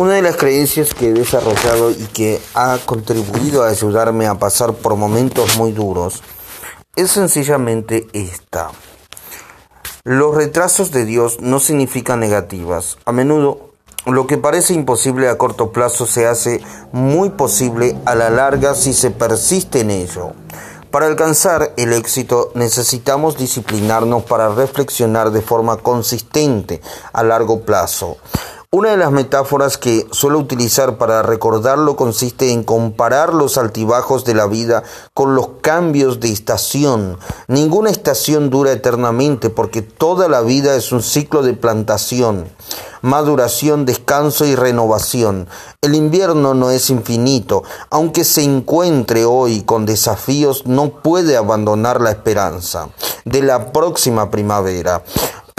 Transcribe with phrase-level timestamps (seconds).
[0.00, 4.72] Una de las creencias que he desarrollado y que ha contribuido a ayudarme a pasar
[4.72, 6.22] por momentos muy duros
[6.96, 8.70] es sencillamente esta.
[10.02, 12.96] Los retrasos de Dios no significan negativas.
[13.04, 13.72] A menudo
[14.06, 16.62] lo que parece imposible a corto plazo se hace
[16.92, 20.32] muy posible a la larga si se persiste en ello.
[20.90, 26.80] Para alcanzar el éxito necesitamos disciplinarnos para reflexionar de forma consistente
[27.12, 28.16] a largo plazo.
[28.72, 34.34] Una de las metáforas que suelo utilizar para recordarlo consiste en comparar los altibajos de
[34.34, 37.18] la vida con los cambios de estación.
[37.48, 42.46] Ninguna estación dura eternamente porque toda la vida es un ciclo de plantación,
[43.02, 45.48] maduración, descanso y renovación.
[45.80, 47.64] El invierno no es infinito.
[47.90, 52.88] Aunque se encuentre hoy con desafíos, no puede abandonar la esperanza
[53.24, 55.02] de la próxima primavera.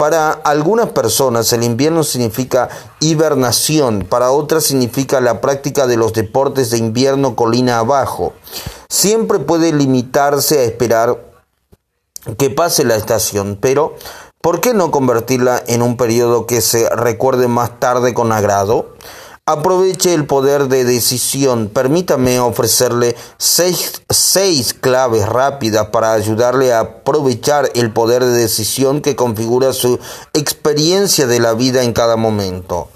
[0.02, 6.70] Para algunas personas el invierno significa hibernación, para otras significa la práctica de los deportes
[6.70, 8.32] de invierno colina abajo.
[8.88, 11.24] Siempre puede limitarse a esperar
[12.36, 13.94] que pase la estación, pero
[14.40, 18.96] ¿por qué no convertirla en un periodo que se recuerde más tarde con agrado?
[19.44, 21.68] Aproveche el poder de decisión.
[21.68, 29.72] Permítame ofrecerle seis, claves rápidas para ayudarle a aprovechar el poder de decisión que configura
[29.72, 29.98] su
[30.32, 32.88] experiencia de la vida en cada momento.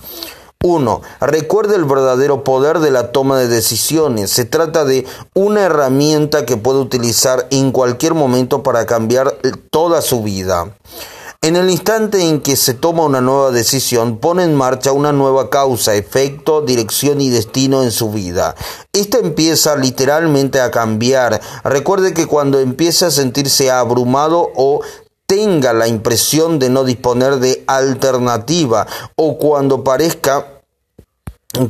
[0.63, 1.03] 1.
[1.21, 4.31] Recuerde el verdadero poder de la toma de decisiones.
[4.31, 9.37] Se trata de una herramienta que puede utilizar en cualquier momento para cambiar
[9.73, 10.77] toda su vida.
[11.47, 15.49] En el instante en que se toma una nueva decisión, pone en marcha una nueva
[15.49, 18.57] causa, efecto, dirección y destino en su vida.
[18.93, 21.41] Esta empieza literalmente a cambiar.
[21.63, 24.81] Recuerde que cuando empiece a sentirse abrumado o
[25.27, 30.56] tenga la impresión de no disponer de alternativa o cuando parezca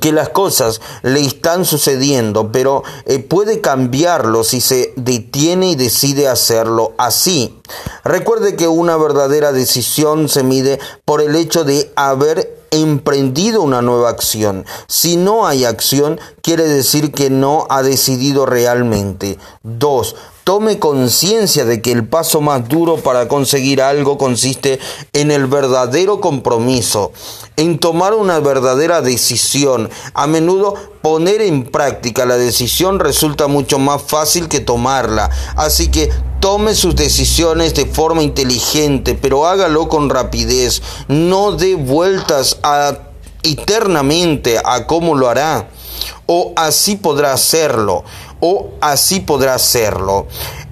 [0.00, 6.28] que las cosas le están sucediendo, pero eh, puede cambiarlo si se detiene y decide
[6.28, 7.58] hacerlo así.
[8.04, 14.10] Recuerde que una verdadera decisión se mide por el hecho de haber emprendido una nueva
[14.10, 14.64] acción.
[14.86, 19.38] Si no hay acción, quiere decir que no ha decidido realmente.
[19.62, 24.78] Dos, Tome conciencia de que el paso más duro para conseguir algo consiste
[25.12, 27.10] en el verdadero compromiso,
[27.56, 29.90] en tomar una verdadera decisión.
[30.14, 35.30] A menudo poner en práctica la decisión resulta mucho más fácil que tomarla.
[35.56, 40.80] Así que tome sus decisiones de forma inteligente, pero hágalo con rapidez.
[41.08, 42.60] No dé vueltas
[43.42, 45.70] eternamente a cómo lo hará
[46.26, 48.04] o así podrá hacerlo
[48.41, 50.26] o así podrá hacerlo.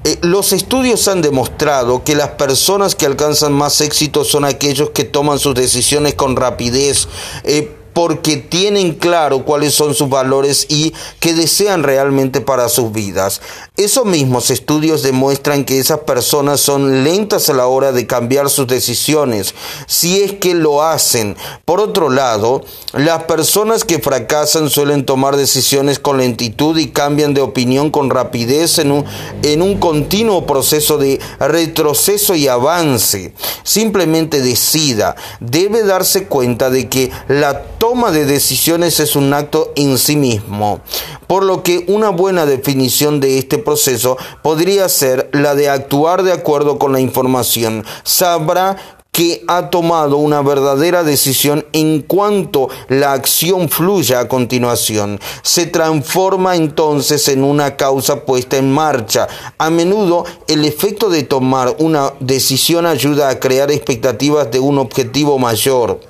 [0.04, 5.04] Eh, los estudios han demostrado que las personas que alcanzan más éxito son aquellos que
[5.04, 7.08] toman sus decisiones con rapidez.
[7.44, 13.41] Eh, porque tienen claro cuáles son sus valores y que desean realmente para sus vidas.
[13.77, 18.66] Esos mismos estudios demuestran que esas personas son lentas a la hora de cambiar sus
[18.66, 19.54] decisiones,
[19.87, 21.37] si es que lo hacen.
[21.65, 22.62] Por otro lado,
[22.93, 28.78] las personas que fracasan suelen tomar decisiones con lentitud y cambian de opinión con rapidez
[28.78, 29.04] en un,
[29.43, 33.34] en un continuo proceso de retroceso y avance.
[33.62, 35.16] Simplemente decida.
[35.41, 40.81] Debe darse cuenta de que la toma de decisiones es un acto en sí mismo,
[41.27, 46.33] por lo que una buena definición de este proceso podría ser la de actuar de
[46.33, 47.84] acuerdo con la información.
[48.03, 48.78] Sabrá
[49.12, 55.21] que ha tomado una verdadera decisión en cuanto la acción fluya a continuación.
[55.43, 59.28] Se transforma entonces en una causa puesta en marcha.
[59.59, 65.39] A menudo el efecto de tomar una decisión ayuda a crear expectativas de un objetivo
[65.39, 66.01] mayor.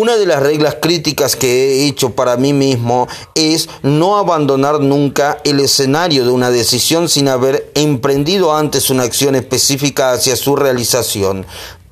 [0.00, 5.38] Una de las reglas críticas que he hecho para mí mismo es no abandonar nunca
[5.42, 11.46] el escenario de una decisión sin haber emprendido antes una acción específica hacia su realización.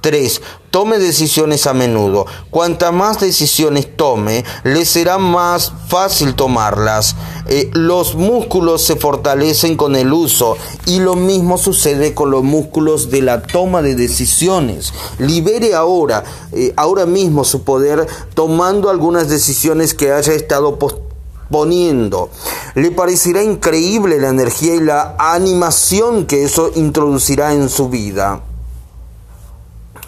[0.06, 0.41] 3.
[0.71, 2.27] Tome decisiones a menudo.
[2.51, 7.16] Cuanta más decisiones tome, le será más fácil tomarlas.
[7.48, 13.10] Eh, los músculos se fortalecen con el uso y lo mismo sucede con los músculos
[13.10, 14.92] de la toma de decisiones.
[15.19, 16.22] Libere ahora,
[16.53, 22.31] eh, ahora mismo su poder tomando algunas decisiones que haya estado posponiendo.
[22.77, 28.45] Le parecerá increíble la energía y la animación que eso introducirá en su vida.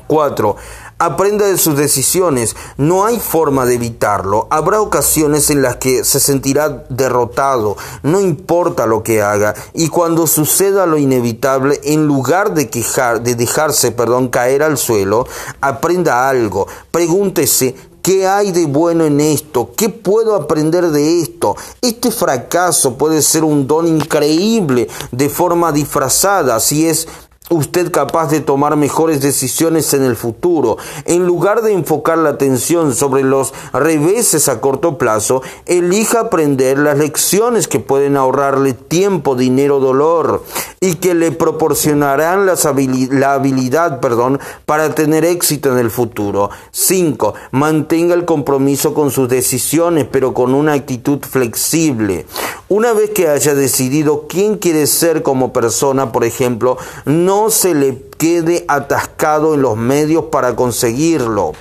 [0.08, 0.56] 4.
[0.98, 2.56] Aprenda de sus decisiones.
[2.76, 4.48] No hay forma de evitarlo.
[4.50, 9.54] Habrá ocasiones en las que se sentirá derrotado, no importa lo que haga.
[9.74, 15.26] Y cuando suceda lo inevitable, en lugar de de dejarse, perdón, caer al suelo,
[15.60, 16.66] aprenda algo.
[16.90, 17.76] Pregúntese
[18.08, 19.72] ¿qué hay de bueno en esto?
[19.76, 21.56] ¿Qué puedo aprender de esto?
[21.82, 27.06] Este fracaso puede ser un don increíble de forma disfrazada si es
[27.50, 30.76] usted capaz de tomar mejores decisiones en el futuro.
[31.04, 36.98] En lugar de enfocar la atención sobre los reveses a corto plazo, elija aprender las
[36.98, 40.42] lecciones que pueden ahorrarle tiempo, dinero, dolor
[40.80, 46.50] y que le proporcionarán la habilidad perdón, para tener éxito en el futuro.
[46.70, 47.34] 5.
[47.52, 52.26] Mantenga el compromiso con sus decisiones, pero con una actitud flexible.
[52.68, 58.02] Una vez que haya decidido quién quiere ser como persona, por ejemplo, no se le
[58.18, 61.52] quede atascado en los medios para conseguirlo.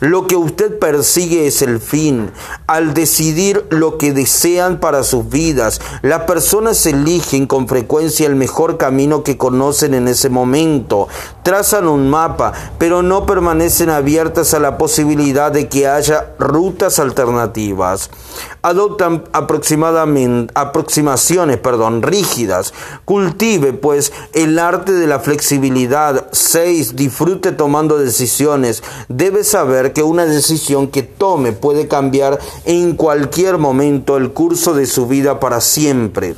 [0.00, 2.30] Lo que usted persigue es el fin.
[2.68, 8.78] Al decidir lo que desean para sus vidas, las personas eligen con frecuencia el mejor
[8.78, 11.08] camino que conocen en ese momento.
[11.42, 18.10] Trazan un mapa, pero no permanecen abiertas a la posibilidad de que haya rutas alternativas.
[18.62, 22.72] Adoptan aproximadamente, aproximaciones perdón, rígidas.
[23.04, 26.28] Cultive, pues, el arte de la flexibilidad.
[26.32, 26.94] 6.
[26.94, 28.82] Disfrute tomando decisiones.
[29.08, 34.86] Debe saber que una decisión que tome puede cambiar en cualquier momento el curso de
[34.86, 36.34] su vida para siempre.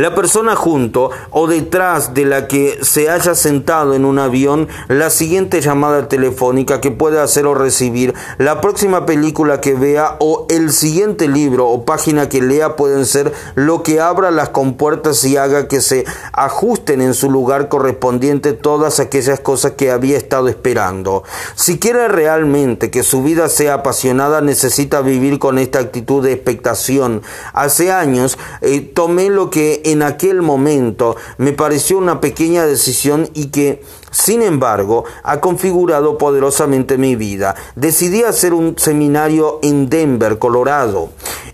[0.00, 5.10] La persona junto o detrás de la que se haya sentado en un avión, la
[5.10, 10.72] siguiente llamada telefónica que puede hacer o recibir, la próxima película que vea o el
[10.72, 15.68] siguiente libro o página que lea pueden ser lo que abra las compuertas y haga
[15.68, 21.24] que se ajusten en su lugar correspondiente todas aquellas cosas que había estado esperando.
[21.56, 27.20] Si quiere realmente que su vida sea apasionada, necesita vivir con esta actitud de expectación.
[27.52, 33.46] Hace años eh, tomé lo que en aquel momento me pareció una pequeña decisión y
[33.46, 37.54] que, sin embargo, ha configurado poderosamente mi vida.
[37.76, 41.10] Decidí hacer un seminario en Denver, Colorado.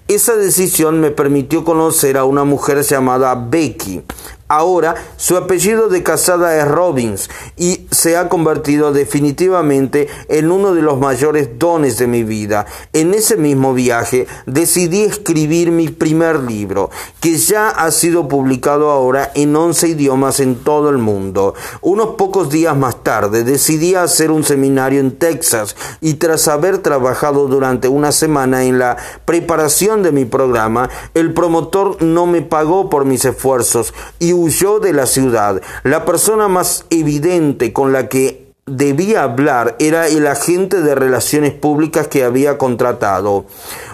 [0.08, 4.02] Esa decisión me permitió conocer a una mujer llamada Becky.
[4.48, 10.82] Ahora su apellido de casada es Robbins y se ha convertido definitivamente en uno de
[10.82, 12.66] los mayores dones de mi vida.
[12.92, 16.90] En ese mismo viaje decidí escribir mi primer libro,
[17.20, 21.54] que ya ha sido publicado ahora en 11 idiomas en todo el mundo.
[21.80, 27.48] Unos pocos días más tarde decidí hacer un seminario en Texas y tras haber trabajado
[27.48, 33.04] durante una semana en la preparación de mi programa, el promotor no me pagó por
[33.04, 35.60] mis esfuerzos y huyó de la ciudad.
[35.82, 42.08] La persona más evidente con la que debía hablar era el agente de relaciones públicas
[42.08, 43.44] que había contratado.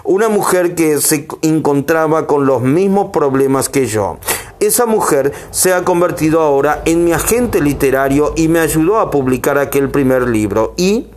[0.03, 4.17] Una mujer que se encontraba con los mismos problemas que yo.
[4.59, 9.57] Esa mujer se ha convertido ahora en mi agente literario y me ayudó a publicar
[9.57, 10.73] aquel primer libro.
[10.75, 11.07] Y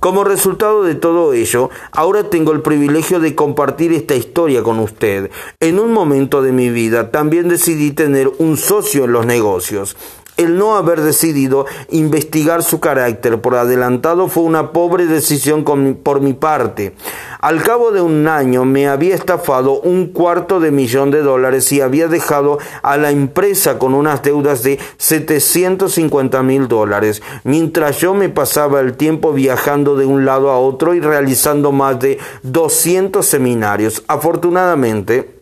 [0.00, 5.30] como resultado de todo ello, ahora tengo el privilegio de compartir esta historia con usted.
[5.60, 9.96] En un momento de mi vida también decidí tener un socio en los negocios.
[10.36, 16.32] El no haber decidido investigar su carácter por adelantado fue una pobre decisión por mi
[16.32, 16.94] parte.
[17.40, 21.80] Al cabo de un año me había estafado un cuarto de millón de dólares y
[21.80, 28.28] había dejado a la empresa con unas deudas de 750 mil dólares, mientras yo me
[28.28, 34.04] pasaba el tiempo viajando de un lado a otro y realizando más de 200 seminarios.
[34.06, 35.39] Afortunadamente,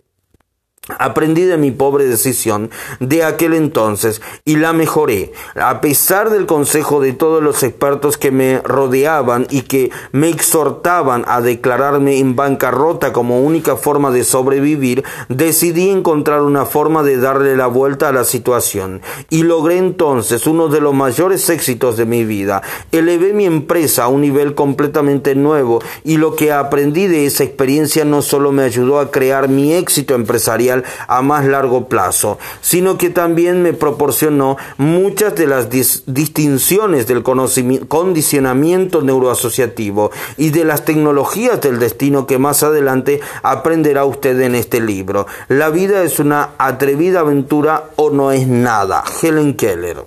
[0.99, 5.33] Aprendí de mi pobre decisión de aquel entonces y la mejoré.
[5.54, 11.25] A pesar del consejo de todos los expertos que me rodeaban y que me exhortaban
[11.28, 17.57] a declararme en bancarrota como única forma de sobrevivir, decidí encontrar una forma de darle
[17.57, 22.25] la vuelta a la situación y logré entonces uno de los mayores éxitos de mi
[22.25, 22.62] vida.
[22.92, 28.04] Elevé mi empresa a un nivel completamente nuevo y lo que aprendí de esa experiencia
[28.04, 33.11] no solo me ayudó a crear mi éxito empresarial, a más largo plazo, sino que
[33.11, 41.78] también me proporcionó muchas de las distinciones del condicionamiento neuroasociativo y de las tecnologías del
[41.78, 45.26] destino que más adelante aprenderá usted en este libro.
[45.49, 49.04] La vida es una atrevida aventura o no es nada.
[49.23, 50.04] Helen Keller.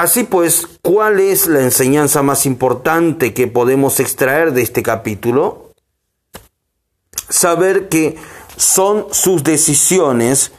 [0.00, 5.72] Así pues, ¿cuál es la enseñanza más importante que podemos extraer de este capítulo?
[7.28, 8.16] Saber que
[8.60, 10.52] son sus decisiones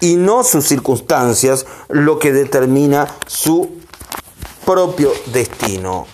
[0.00, 3.76] y no sus circunstancias lo que determina su
[4.64, 6.06] propio destino.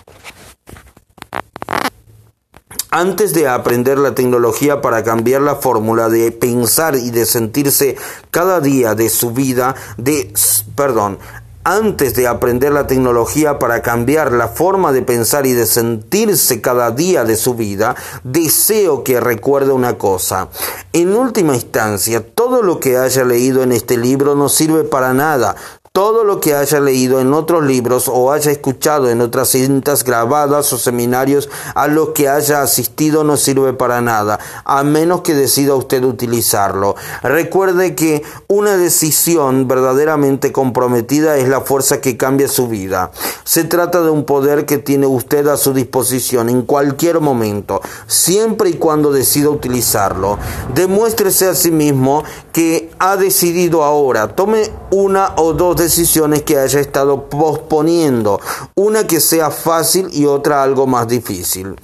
[2.91, 7.95] Antes de aprender la tecnología para cambiar la fórmula de pensar y de sentirse
[8.31, 10.33] cada día de su vida, de,
[10.75, 11.19] perdón,
[11.63, 16.91] antes de aprender la tecnología para cambiar la forma de pensar y de sentirse cada
[16.91, 20.49] día de su vida, deseo que recuerde una cosa.
[20.93, 25.55] En última instancia, todo lo que haya leído en este libro no sirve para nada,
[25.91, 30.71] todo lo que haya leído en otros libros o haya escuchado en otras cintas grabadas
[30.73, 35.75] o seminarios a los que haya asistido no sirve para nada, a menos que decida
[35.75, 36.95] usted utilizarlo.
[37.23, 43.11] Recuerde que una decisión verdaderamente comprometida es la fuerza que cambia su vida.
[43.43, 48.69] Se trata de un poder que tiene usted a su disposición en cualquier momento, siempre
[48.69, 50.37] y cuando decida utilizarlo.
[50.75, 54.35] Demuéstrese a sí mismo que ha decidido ahora.
[54.35, 58.39] Tome una o dos decisiones que haya estado posponiendo,
[58.75, 61.75] una que sea fácil y otra algo más difícil.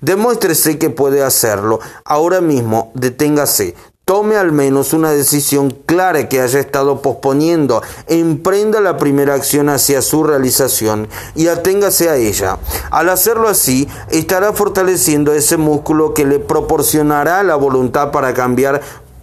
[0.00, 1.78] Demuéstrese que puede hacerlo.
[2.04, 3.76] Ahora mismo, deténgase.
[4.04, 7.82] Tome al menos una decisión clara que haya estado posponiendo.
[8.08, 11.06] Emprenda la primera acción hacia su realización
[11.36, 12.58] y aténgase a ella.
[12.90, 18.82] Al hacerlo así, estará fortaleciendo ese músculo que le proporcionará la voluntad para cambiar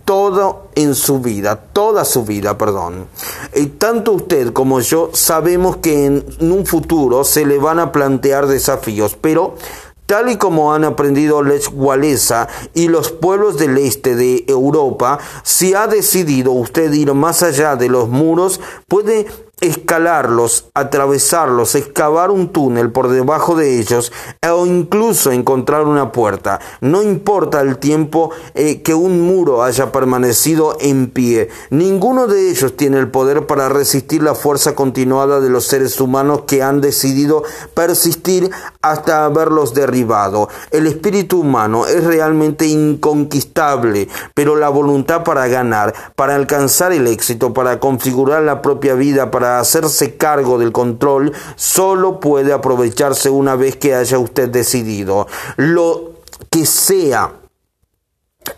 [0.09, 3.05] todo en su vida, toda su vida, perdón.
[3.53, 8.47] Y tanto usted como yo sabemos que en un futuro se le van a plantear
[8.47, 9.53] desafíos, pero
[10.07, 15.75] tal y como han aprendido Lech Walesa y los pueblos del este de Europa, si
[15.75, 19.27] ha decidido usted ir más allá de los muros, puede
[19.61, 24.11] escalarlos, atravesarlos, excavar un túnel por debajo de ellos
[24.49, 26.59] o incluso encontrar una puerta.
[26.81, 32.75] No importa el tiempo eh, que un muro haya permanecido en pie, ninguno de ellos
[32.77, 37.43] tiene el poder para resistir la fuerza continuada de los seres humanos que han decidido
[37.73, 38.49] persistir
[38.81, 40.49] hasta haberlos derribado.
[40.71, 47.53] El espíritu humano es realmente inconquistable, pero la voluntad para ganar, para alcanzar el éxito,
[47.53, 53.75] para configurar la propia vida, para hacerse cargo del control solo puede aprovecharse una vez
[53.77, 55.25] que haya usted decidido.
[55.57, 56.13] Lo
[56.51, 57.33] que sea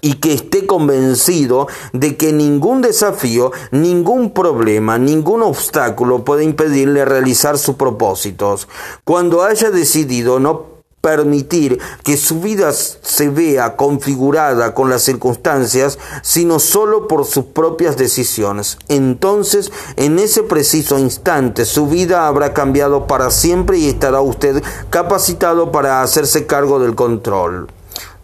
[0.02, 7.58] y que esté convencido de que ningún desafío, ningún problema, ningún obstáculo puede impedirle realizar
[7.58, 8.68] sus propósitos.
[9.04, 10.71] Cuando haya decidido no
[11.02, 17.98] permitir que su vida se vea configurada con las circunstancias, sino solo por sus propias
[17.98, 18.78] decisiones.
[18.88, 25.72] Entonces, en ese preciso instante, su vida habrá cambiado para siempre y estará usted capacitado
[25.72, 27.68] para hacerse cargo del control.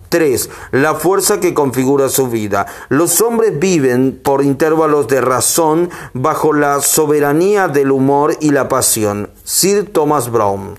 [0.09, 0.49] 3.
[0.71, 2.65] La fuerza que configura su vida.
[2.89, 9.29] Los hombres viven por intervalos de razón bajo la soberanía del humor y la pasión.
[9.43, 10.77] Sir Thomas Brown.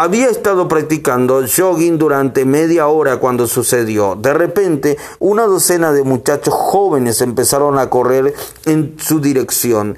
[0.00, 4.14] Había estado practicando jogging durante media hora cuando sucedió.
[4.14, 8.32] De repente, una docena de muchachos jóvenes empezaron a correr
[8.64, 9.96] en su dirección.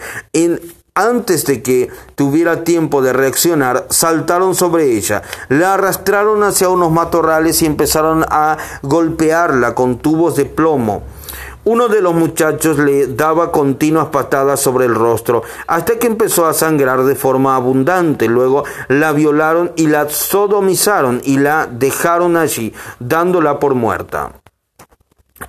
[0.94, 7.60] antes de que tuviera tiempo de reaccionar, saltaron sobre ella, la arrastraron hacia unos matorrales
[7.60, 11.02] y empezaron a golpearla con tubos de plomo.
[11.64, 16.54] Uno de los muchachos le daba continuas patadas sobre el rostro hasta que empezó a
[16.54, 18.28] sangrar de forma abundante.
[18.28, 24.40] Luego la violaron y la sodomizaron y la dejaron allí, dándola por muerta.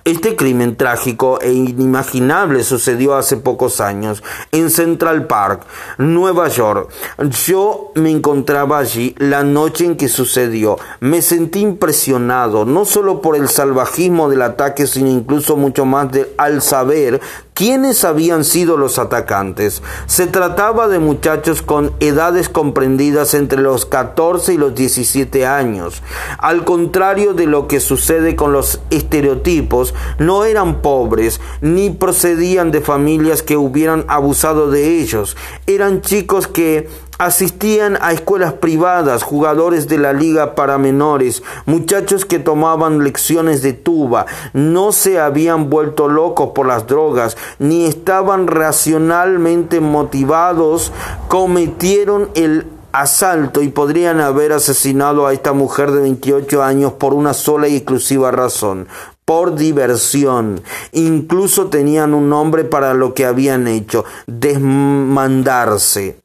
[0.04, 5.66] Este crimen trágico e inimaginable sucedió hace pocos años en Central Park,
[5.98, 6.90] Nueva York.
[7.46, 10.78] Yo me encontraba allí la noche en que sucedió.
[11.00, 16.32] Me sentí impresionado, no solo por el salvajismo del ataque, sino incluso mucho más de,
[16.38, 17.20] al saber
[17.54, 19.82] ¿Quiénes habían sido los atacantes?
[20.06, 26.02] Se trataba de muchachos con edades comprendidas entre los 14 y los 17 años.
[26.38, 32.80] Al contrario de lo que sucede con los estereotipos, no eran pobres ni procedían de
[32.80, 35.36] familias que hubieran abusado de ellos.
[35.66, 36.88] Eran chicos que
[37.18, 43.72] asistían a escuelas privadas, jugadores de la liga para menores, muchachos que tomaban lecciones de
[43.72, 50.92] tuba, no se habían vuelto locos por las drogas, ni estaban racionalmente motivados,
[51.28, 57.34] cometieron el asalto y podrían haber asesinado a esta mujer de 28 años por una
[57.34, 58.86] sola y exclusiva razón,
[59.24, 60.60] por diversión.
[60.92, 66.21] Incluso tenían un nombre para lo que habían hecho, desmandarse.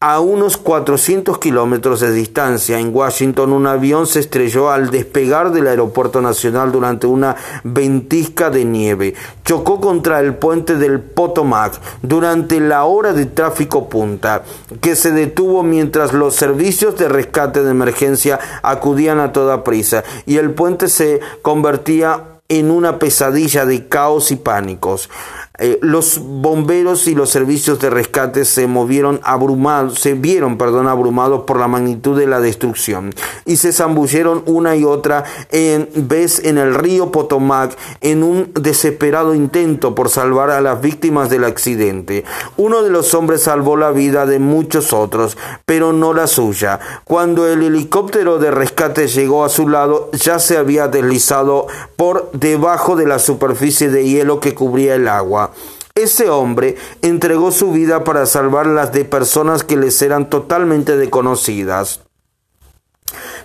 [0.00, 5.66] A unos 400 kilómetros de distancia, en Washington, un avión se estrelló al despegar del
[5.66, 9.14] aeropuerto nacional durante una ventisca de nieve.
[9.44, 14.44] Chocó contra el puente del Potomac durante la hora de tráfico punta,
[14.80, 20.36] que se detuvo mientras los servicios de rescate de emergencia acudían a toda prisa, y
[20.36, 25.10] el puente se convertía en una pesadilla de caos y pánicos.
[25.60, 31.42] Eh, los bomberos y los servicios de rescate se movieron abrumados, se vieron, perdón, abrumados
[31.42, 33.12] por la magnitud de la destrucción
[33.44, 39.34] y se zambulleron una y otra en vez en el río Potomac en un desesperado
[39.34, 42.24] intento por salvar a las víctimas del accidente.
[42.56, 45.36] Uno de los hombres salvó la vida de muchos otros,
[45.66, 46.78] pero no la suya.
[47.04, 52.94] Cuando el helicóptero de rescate llegó a su lado, ya se había deslizado por debajo
[52.94, 55.47] de la superficie de hielo que cubría el agua.
[55.94, 62.02] Ese hombre entregó su vida para salvar las de personas que les eran totalmente desconocidas.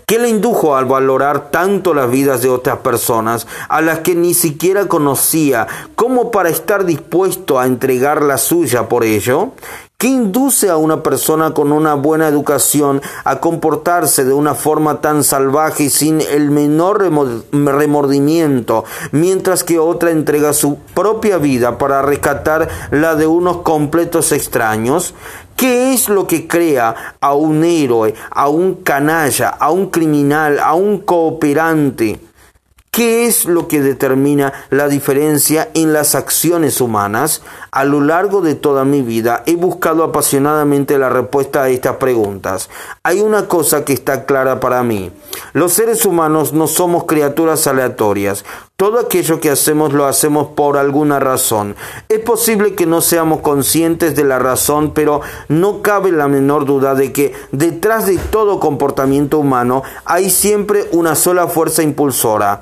[0.06, 4.34] ¿Qué le indujo a valorar tanto las vidas de otras personas a las que ni
[4.34, 9.54] siquiera conocía como para estar dispuesto a entregar la suya por ello?
[10.04, 15.24] ¿Qué induce a una persona con una buena educación a comportarse de una forma tan
[15.24, 17.10] salvaje y sin el menor
[17.54, 18.84] remordimiento,
[19.14, 25.14] mientras que otra entrega su propia vida para rescatar la de unos completos extraños?
[25.56, 30.74] ¿Qué es lo que crea a un héroe, a un canalla, a un criminal, a
[30.74, 32.20] un cooperante?
[32.94, 37.42] ¿Qué es lo que determina la diferencia en las acciones humanas?
[37.72, 42.70] A lo largo de toda mi vida he buscado apasionadamente la respuesta a estas preguntas.
[43.02, 45.12] Hay una cosa que está clara para mí.
[45.54, 48.46] Los seres humanos no somos criaturas aleatorias.
[48.76, 51.76] Todo aquello que hacemos lo hacemos por alguna razón.
[52.10, 56.96] Es posible que no seamos conscientes de la razón, pero no cabe la menor duda
[56.96, 62.62] de que detrás de todo comportamiento humano hay siempre una sola fuerza impulsora.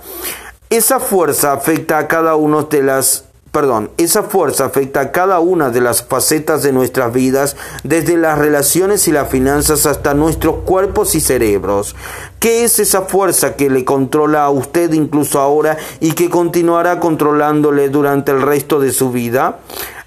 [0.69, 5.69] Esa fuerza afecta a cada una de las perdón, esa fuerza afecta a cada una
[5.69, 11.15] de las facetas de nuestras vidas, desde las relaciones y las finanzas hasta nuestros cuerpos
[11.15, 11.95] y cerebros.
[12.39, 17.89] ¿Qué es esa fuerza que le controla a usted incluso ahora y que continuará controlándole
[17.89, 19.59] durante el resto de su vida?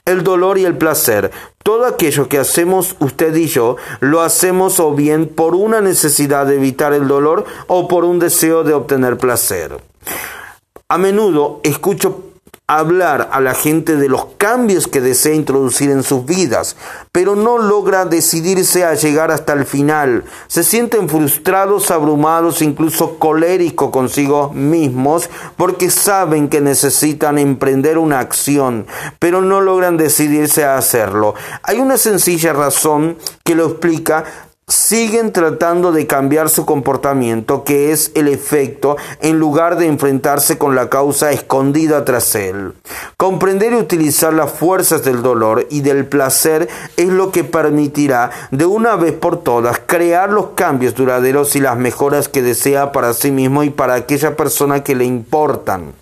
[0.06, 1.30] El dolor y el placer.
[1.62, 6.56] Todo aquello que hacemos usted y yo, lo hacemos o bien por una necesidad de
[6.56, 9.78] evitar el dolor o por un deseo de obtener placer.
[10.88, 12.33] A menudo escucho
[12.66, 16.76] hablar a la gente de los cambios que desea introducir en sus vidas,
[17.12, 20.24] pero no logra decidirse a llegar hasta el final.
[20.46, 28.86] Se sienten frustrados, abrumados, incluso coléricos consigo mismos, porque saben que necesitan emprender una acción,
[29.18, 31.34] pero no logran decidirse a hacerlo.
[31.64, 34.24] Hay una sencilla razón que lo explica
[34.66, 40.74] siguen tratando de cambiar su comportamiento, que es el efecto, en lugar de enfrentarse con
[40.74, 42.72] la causa escondida tras él.
[43.16, 48.66] Comprender y utilizar las fuerzas del dolor y del placer es lo que permitirá de
[48.66, 53.30] una vez por todas crear los cambios duraderos y las mejoras que desea para sí
[53.30, 55.94] mismo y para aquella persona que le importan.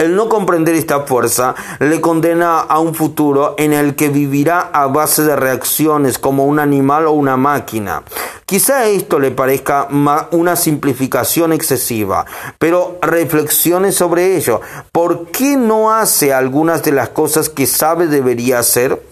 [0.00, 4.86] El no comprender esta fuerza le condena a un futuro en el que vivirá a
[4.86, 8.02] base de reacciones como un animal o una máquina.
[8.46, 9.88] Quizá esto le parezca
[10.30, 12.24] una simplificación excesiva,
[12.58, 14.62] pero reflexione sobre ello.
[14.90, 19.02] ¿Por qué no hace algunas de las cosas que sabe debería hacer?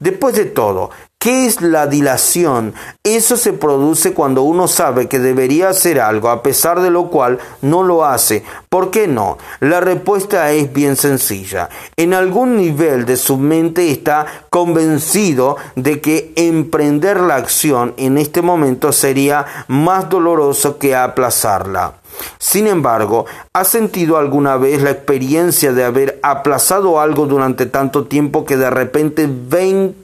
[0.00, 0.90] Después de todo,
[1.22, 2.74] ¿Qué es la dilación?
[3.04, 7.38] Eso se produce cuando uno sabe que debería hacer algo, a pesar de lo cual
[7.60, 8.42] no lo hace.
[8.68, 9.38] ¿Por qué no?
[9.60, 11.68] La respuesta es bien sencilla.
[11.96, 18.42] En algún nivel de su mente está convencido de que emprender la acción en este
[18.42, 22.01] momento sería más doloroso que aplazarla.
[22.38, 28.44] Sin embargo, ¿ha sentido alguna vez la experiencia de haber aplazado algo durante tanto tiempo
[28.44, 29.96] que de repente ven,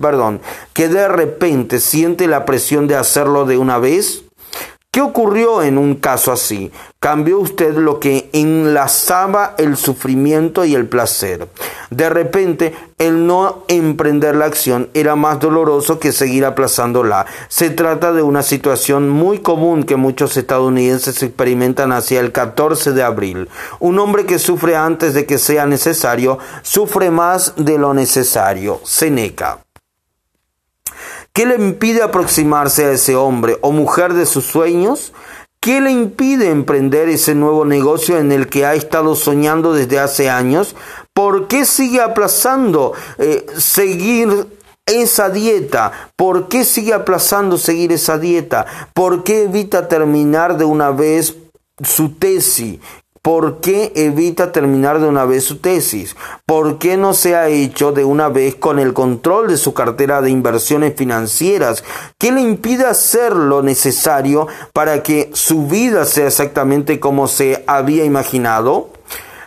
[0.00, 0.40] perdón,
[0.72, 4.24] que de repente siente la presión de hacerlo de una vez?
[4.98, 6.72] ¿Qué ocurrió en un caso así?
[6.98, 11.46] Cambió usted lo que enlazaba el sufrimiento y el placer.
[11.90, 17.26] De repente, el no emprender la acción era más doloroso que seguir aplazándola.
[17.46, 23.04] Se trata de una situación muy común que muchos estadounidenses experimentan hacia el 14 de
[23.04, 23.48] abril.
[23.78, 28.80] Un hombre que sufre antes de que sea necesario, sufre más de lo necesario.
[28.82, 29.60] Seneca.
[31.38, 35.12] ¿Qué le impide aproximarse a ese hombre o mujer de sus sueños?
[35.60, 40.28] ¿Qué le impide emprender ese nuevo negocio en el que ha estado soñando desde hace
[40.28, 40.74] años?
[41.14, 44.48] ¿Por qué sigue aplazando eh, seguir
[44.84, 46.10] esa dieta?
[46.16, 48.66] ¿Por qué sigue aplazando seguir esa dieta?
[48.92, 51.36] ¿Por qué evita terminar de una vez
[51.84, 52.80] su tesis?
[53.28, 56.16] ¿Por qué evita terminar de una vez su tesis?
[56.46, 60.22] ¿Por qué no se ha hecho de una vez con el control de su cartera
[60.22, 61.84] de inversiones financieras?
[62.16, 68.06] ¿Qué le impide hacer lo necesario para que su vida sea exactamente como se había
[68.06, 68.88] imaginado?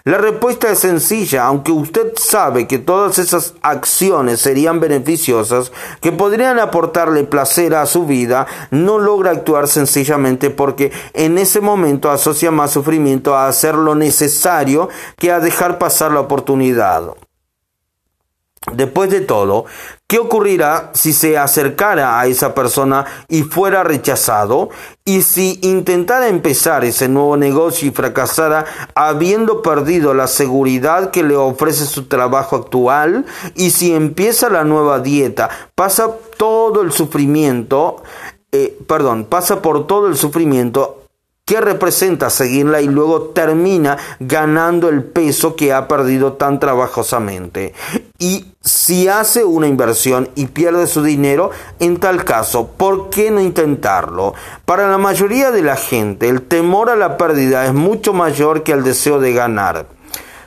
[0.03, 6.57] La respuesta es sencilla, aunque usted sabe que todas esas acciones serían beneficiosas, que podrían
[6.57, 12.71] aportarle placer a su vida, no logra actuar sencillamente porque en ese momento asocia más
[12.71, 17.13] sufrimiento a hacer lo necesario que a dejar pasar la oportunidad.
[18.73, 19.65] Después de todo,
[20.07, 24.69] ¿qué ocurrirá si se acercara a esa persona y fuera rechazado?
[25.03, 31.35] Y si intentara empezar ese nuevo negocio y fracasara habiendo perdido la seguridad que le
[31.35, 33.25] ofrece su trabajo actual?
[33.55, 38.03] Y si empieza la nueva dieta, pasa todo el sufrimiento,
[38.51, 41.00] eh, perdón, pasa por todo el sufrimiento
[41.45, 47.73] ¿Qué representa seguirla y luego termina ganando el peso que ha perdido tan trabajosamente.
[48.17, 53.41] Y si hace una inversión y pierde su dinero, en tal caso, ¿por qué no
[53.41, 54.33] intentarlo?
[54.65, 58.71] Para la mayoría de la gente, el temor a la pérdida es mucho mayor que
[58.71, 59.87] el deseo de ganar.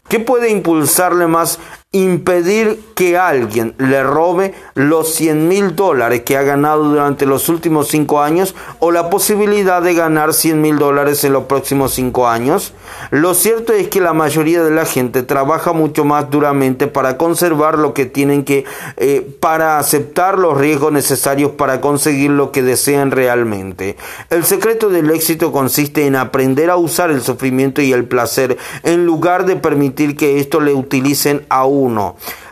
[0.09, 1.59] ¿Qué puede impulsarle más
[1.94, 7.87] impedir que alguien le robe los 100 mil dólares que ha ganado durante los últimos
[7.87, 12.74] cinco años o la posibilidad de ganar 100 mil dólares en los próximos cinco años?
[13.12, 17.78] Lo cierto es que la mayoría de la gente trabaja mucho más duramente para conservar
[17.78, 18.64] lo que tienen que,
[18.96, 23.96] eh, para aceptar los riesgos necesarios para conseguir lo que desean realmente.
[24.30, 29.07] El secreto del éxito consiste en aprender a usar el sufrimiento y el placer en
[29.07, 31.66] lugar de permitir que esto le utilicen a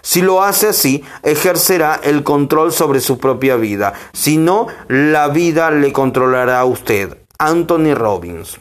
[0.02, 3.92] Si lo hace así, ejercerá el control sobre su propia vida.
[4.12, 7.18] Si no, la vida le controlará a usted.
[7.38, 8.58] Anthony Robbins.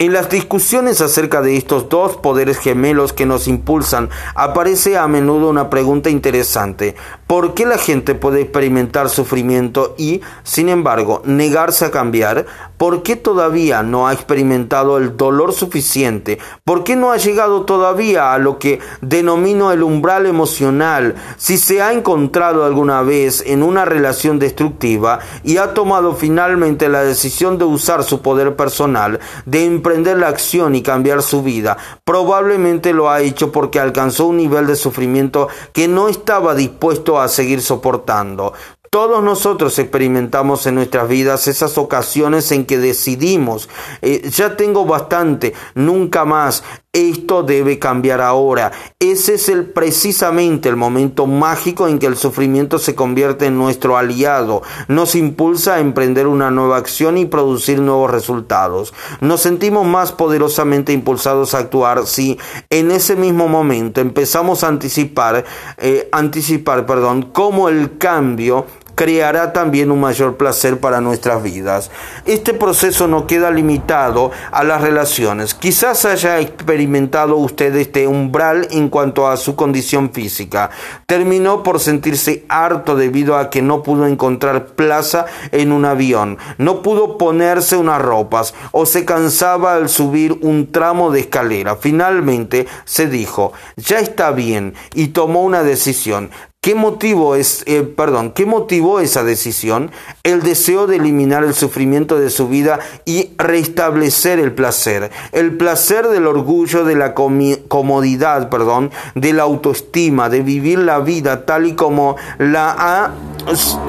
[0.00, 5.48] En las discusiones acerca de estos dos poderes gemelos que nos impulsan, aparece a menudo
[5.48, 6.96] una pregunta interesante.
[7.28, 12.44] ¿Por qué la gente puede experimentar sufrimiento y, sin embargo, negarse a cambiar?
[12.76, 16.40] ¿Por qué todavía no ha experimentado el dolor suficiente?
[16.64, 21.14] ¿Por qué no ha llegado todavía a lo que denomino el umbral emocional?
[21.36, 27.04] Si se ha encontrado alguna vez en una relación destructiva y ha tomado finalmente la
[27.04, 32.94] decisión de usar su poder personal, de emprender la acción y cambiar su vida, probablemente
[32.94, 37.60] lo ha hecho porque alcanzó un nivel de sufrimiento que no estaba dispuesto a seguir
[37.60, 38.54] soportando.
[38.88, 43.68] Todos nosotros experimentamos en nuestras vidas esas ocasiones en que decidimos,
[44.00, 48.72] eh, ya tengo bastante, nunca más, esto debe cambiar ahora.
[48.98, 53.98] Ese es el, precisamente el momento mágico en que el sufrimiento se convierte en nuestro
[53.98, 58.94] aliado, nos impulsa a emprender una nueva acción y producir nuevos resultados.
[59.20, 62.38] Nos sentimos más poderosamente impulsados a actuar si
[62.70, 65.44] en ese mismo momento empezamos a anticipar,
[65.78, 71.90] eh, anticipar, perdón, cómo el cambio creará también un mayor placer para nuestras vidas.
[72.24, 75.54] Este proceso no queda limitado a las relaciones.
[75.54, 80.70] Quizás haya experimentado usted este umbral en cuanto a su condición física.
[81.06, 86.82] Terminó por sentirse harto debido a que no pudo encontrar plaza en un avión, no
[86.82, 91.76] pudo ponerse unas ropas o se cansaba al subir un tramo de escalera.
[91.76, 96.30] Finalmente se dijo, ya está bien y tomó una decisión.
[96.64, 99.90] ¿Qué motivo es, eh, perdón, qué motivó esa decisión?
[100.22, 105.10] El deseo de eliminar el sufrimiento de su vida y restablecer el placer.
[105.32, 111.44] El placer del orgullo, de la comodidad, perdón, de la autoestima, de vivir la vida
[111.44, 113.12] tal y como la ha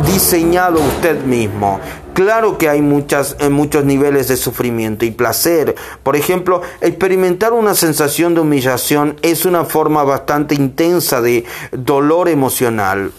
[0.05, 1.79] diseñado usted mismo.
[2.15, 5.75] Claro que hay muchas, eh, muchos niveles de sufrimiento y placer.
[6.01, 13.12] Por ejemplo, experimentar una sensación de humillación es una forma bastante intensa de dolor emocional.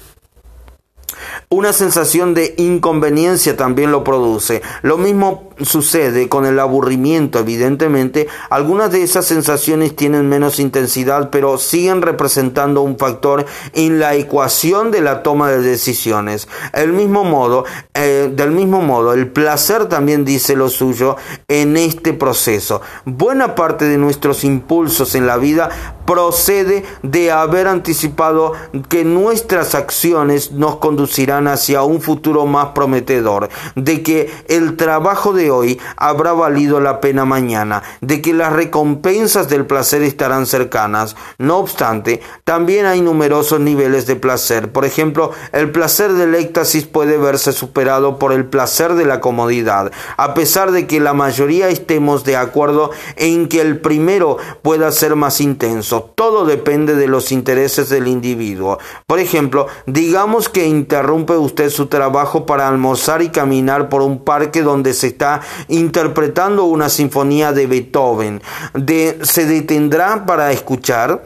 [1.49, 4.62] Una sensación de inconveniencia también lo produce.
[4.83, 7.39] Lo mismo sucede con el aburrimiento.
[7.39, 14.15] Evidentemente, algunas de esas sensaciones tienen menos intensidad, pero siguen representando un factor en la
[14.15, 16.49] ecuación de la toma de decisiones.
[16.73, 21.17] El mismo modo, eh, del mismo modo, el placer también dice lo suyo
[21.49, 22.81] en este proceso.
[23.05, 28.53] Buena parte de nuestros impulsos en la vida procede de haber anticipado
[28.88, 35.51] que nuestras acciones nos conducirán hacia un futuro más prometedor, de que el trabajo de
[35.51, 41.16] hoy habrá valido la pena mañana, de que las recompensas del placer estarán cercanas.
[41.38, 44.73] No obstante, también hay numerosos niveles de placer.
[44.73, 49.90] Por ejemplo, el placer del éxtasis puede verse superado por el placer de la comodidad,
[50.16, 55.16] a pesar de que la mayoría estemos de acuerdo en que el primero pueda ser
[55.16, 55.96] más intenso.
[56.03, 58.79] Todo depende de los intereses del individuo.
[59.07, 64.63] Por ejemplo, digamos que interrumpe usted su trabajo para almorzar y caminar por un parque
[64.63, 68.43] donde se está interpretando una sinfonía de Beethoven,
[69.23, 71.25] se detendrá para escuchar.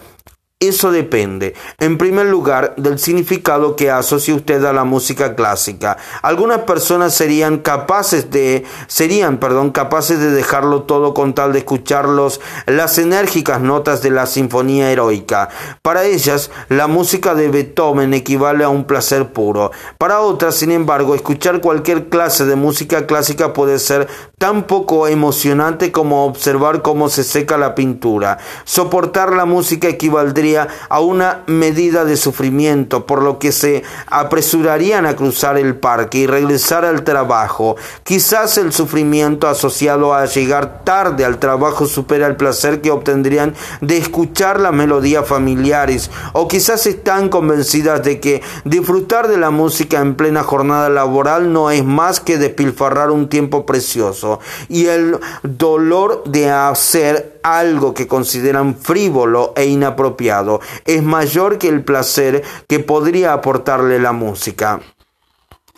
[0.62, 5.96] Eso depende, en primer lugar, del significado que asocie usted a la música clásica.
[6.20, 12.42] Algunas personas serían capaces de, serían, perdón, capaces de dejarlo todo con tal de escucharlos
[12.66, 15.48] las enérgicas notas de la sinfonía heroica.
[15.80, 19.70] Para ellas, la música de Beethoven equivale a un placer puro.
[19.96, 25.90] Para otras, sin embargo, escuchar cualquier clase de música clásica puede ser tan poco emocionante
[25.90, 28.36] como observar cómo se seca la pintura.
[28.64, 35.16] Soportar la música equivaldría a una medida de sufrimiento, por lo que se apresurarían a
[35.16, 37.76] cruzar el parque y regresar al trabajo.
[38.04, 43.98] Quizás el sufrimiento asociado a llegar tarde al trabajo supera el placer que obtendrían de
[43.98, 50.14] escuchar las melodías familiares, o quizás están convencidas de que disfrutar de la música en
[50.14, 56.50] plena jornada laboral no es más que despilfarrar un tiempo precioso, y el dolor de
[56.50, 63.98] hacer algo que consideran frívolo e inapropiado es mayor que el placer que podría aportarle
[63.98, 64.80] la música.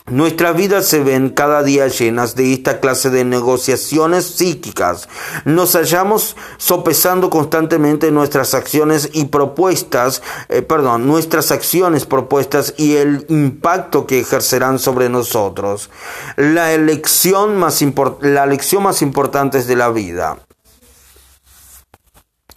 [0.07, 5.09] Nuestras vidas se ven cada día llenas de esta clase de negociaciones psíquicas.
[5.44, 13.27] Nos hallamos sopesando constantemente nuestras acciones y propuestas, eh, perdón, nuestras acciones propuestas y el
[13.29, 15.88] impacto que ejercerán sobre nosotros.
[16.37, 17.81] La elección más,
[18.22, 20.37] la más importante de la vida.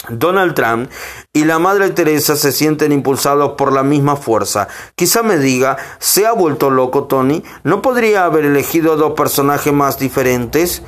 [0.09, 0.89] Donald Trump
[1.33, 4.67] y la Madre Teresa se sienten impulsados por la misma fuerza.
[4.95, 7.43] Quizá me diga, ¿se ha vuelto loco Tony?
[7.63, 10.81] ¿No podría haber elegido dos personajes más diferentes?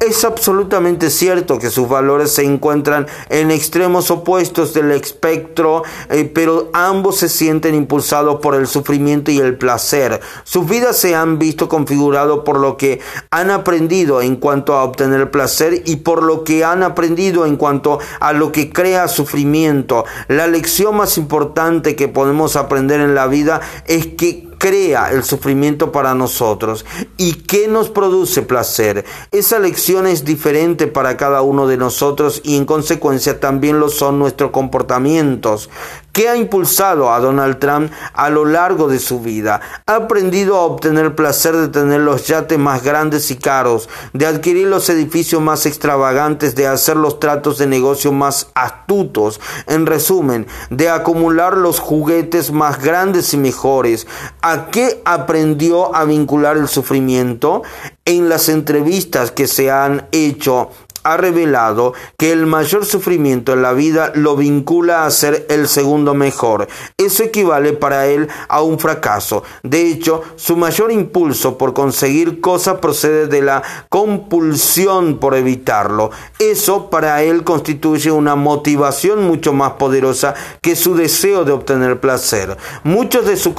[0.00, 6.70] Es absolutamente cierto que sus valores se encuentran en extremos opuestos del espectro, eh, pero
[6.72, 10.20] ambos se sienten impulsados por el sufrimiento y el placer.
[10.44, 15.32] Sus vidas se han visto configurados por lo que han aprendido en cuanto a obtener
[15.32, 20.04] placer y por lo que han aprendido en cuanto a lo que crea sufrimiento.
[20.28, 25.92] La lección más importante que podemos aprender en la vida es que crea el sufrimiento
[25.92, 26.84] para nosotros
[27.16, 29.04] y qué nos produce placer.
[29.30, 34.18] Esa lección es diferente para cada uno de nosotros y en consecuencia también lo son
[34.18, 35.70] nuestros comportamientos.
[36.18, 39.60] ¿Qué ha impulsado a Donald Trump a lo largo de su vida?
[39.86, 44.66] Ha aprendido a obtener placer de tener los yates más grandes y caros, de adquirir
[44.66, 50.88] los edificios más extravagantes, de hacer los tratos de negocio más astutos, en resumen, de
[50.88, 54.08] acumular los juguetes más grandes y mejores.
[54.42, 57.62] ¿A qué aprendió a vincular el sufrimiento?
[58.04, 60.70] En las entrevistas que se han hecho
[61.12, 66.14] ha revelado que el mayor sufrimiento en la vida lo vincula a ser el segundo
[66.14, 66.68] mejor.
[66.96, 69.42] Eso equivale para él a un fracaso.
[69.62, 76.10] De hecho, su mayor impulso por conseguir cosas procede de la compulsión por evitarlo.
[76.38, 82.56] Eso para él constituye una motivación mucho más poderosa que su deseo de obtener placer.
[82.84, 83.54] Muchos de sus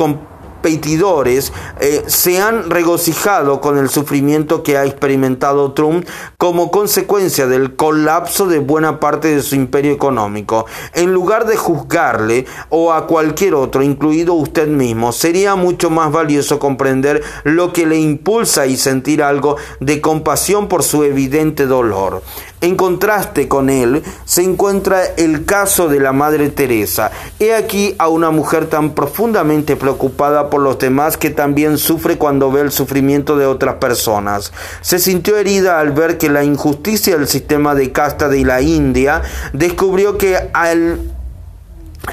[0.60, 6.06] competidores eh, se han regocijado con el sufrimiento que ha experimentado Trump
[6.38, 10.66] como consecuencia del colapso de buena parte de su imperio económico.
[10.94, 16.60] En lugar de juzgarle o a cualquier otro, incluido usted mismo, sería mucho más valioso
[16.60, 22.22] comprender lo que le impulsa y sentir algo de compasión por su evidente dolor.
[22.62, 27.10] En contraste con él se encuentra el caso de la Madre Teresa.
[27.40, 32.52] He aquí a una mujer tan profundamente preocupada por los demás que también sufre cuando
[32.52, 34.52] ve el sufrimiento de otras personas.
[34.82, 39.22] Se sintió herida al ver que la injusticia del sistema de casta de la India
[39.54, 41.00] descubrió que al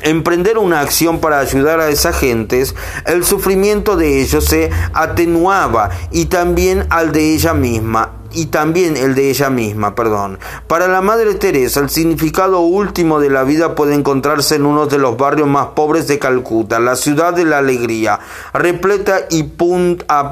[0.03, 6.27] emprender una acción para ayudar a esas gentes, el sufrimiento de ellos se atenuaba y
[6.27, 10.39] también al de ella misma y también el de ella misma, perdón.
[10.69, 14.99] Para la Madre Teresa, el significado último de la vida puede encontrarse en uno de
[14.99, 18.21] los barrios más pobres de Calcuta, la ciudad de la alegría,
[18.53, 19.53] repleta y,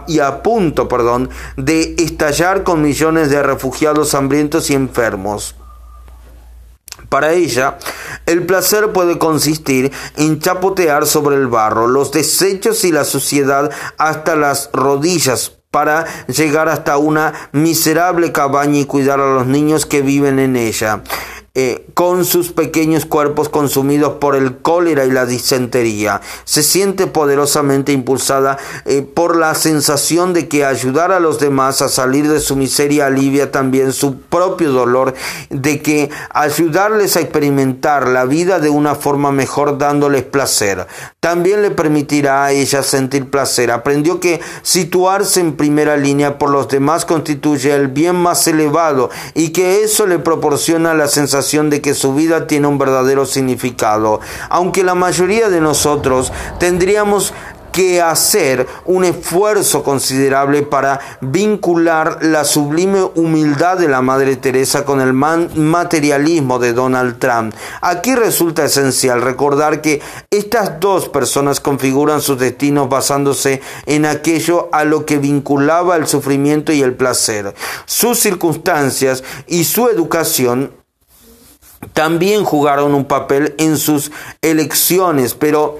[0.06, 5.56] y a punto perdón, de estallar con millones de refugiados hambrientos y enfermos.
[7.08, 7.78] Para ella,
[8.26, 14.36] el placer puede consistir en chapotear sobre el barro, los desechos y la suciedad hasta
[14.36, 20.38] las rodillas para llegar hasta una miserable cabaña y cuidar a los niños que viven
[20.38, 21.02] en ella.
[21.56, 26.20] Eh, con sus pequeños cuerpos consumidos por el cólera y la disentería.
[26.42, 31.88] Se siente poderosamente impulsada eh, por la sensación de que ayudar a los demás a
[31.88, 35.14] salir de su miseria alivia también su propio dolor,
[35.48, 40.88] de que ayudarles a experimentar la vida de una forma mejor dándoles placer.
[41.20, 43.70] También le permitirá a ella sentir placer.
[43.70, 49.50] Aprendió que situarse en primera línea por los demás constituye el bien más elevado y
[49.50, 54.20] que eso le proporciona la sensación de que su vida tiene un verdadero significado.
[54.48, 57.34] Aunque la mayoría de nosotros tendríamos
[57.74, 65.00] que hacer un esfuerzo considerable para vincular la sublime humildad de la Madre Teresa con
[65.00, 67.52] el materialismo de Donald Trump.
[67.80, 74.84] Aquí resulta esencial recordar que estas dos personas configuran sus destinos basándose en aquello a
[74.84, 77.56] lo que vinculaba el sufrimiento y el placer.
[77.86, 80.83] Sus circunstancias y su educación
[81.92, 84.10] también jugaron un papel en sus
[84.42, 85.78] elecciones, pero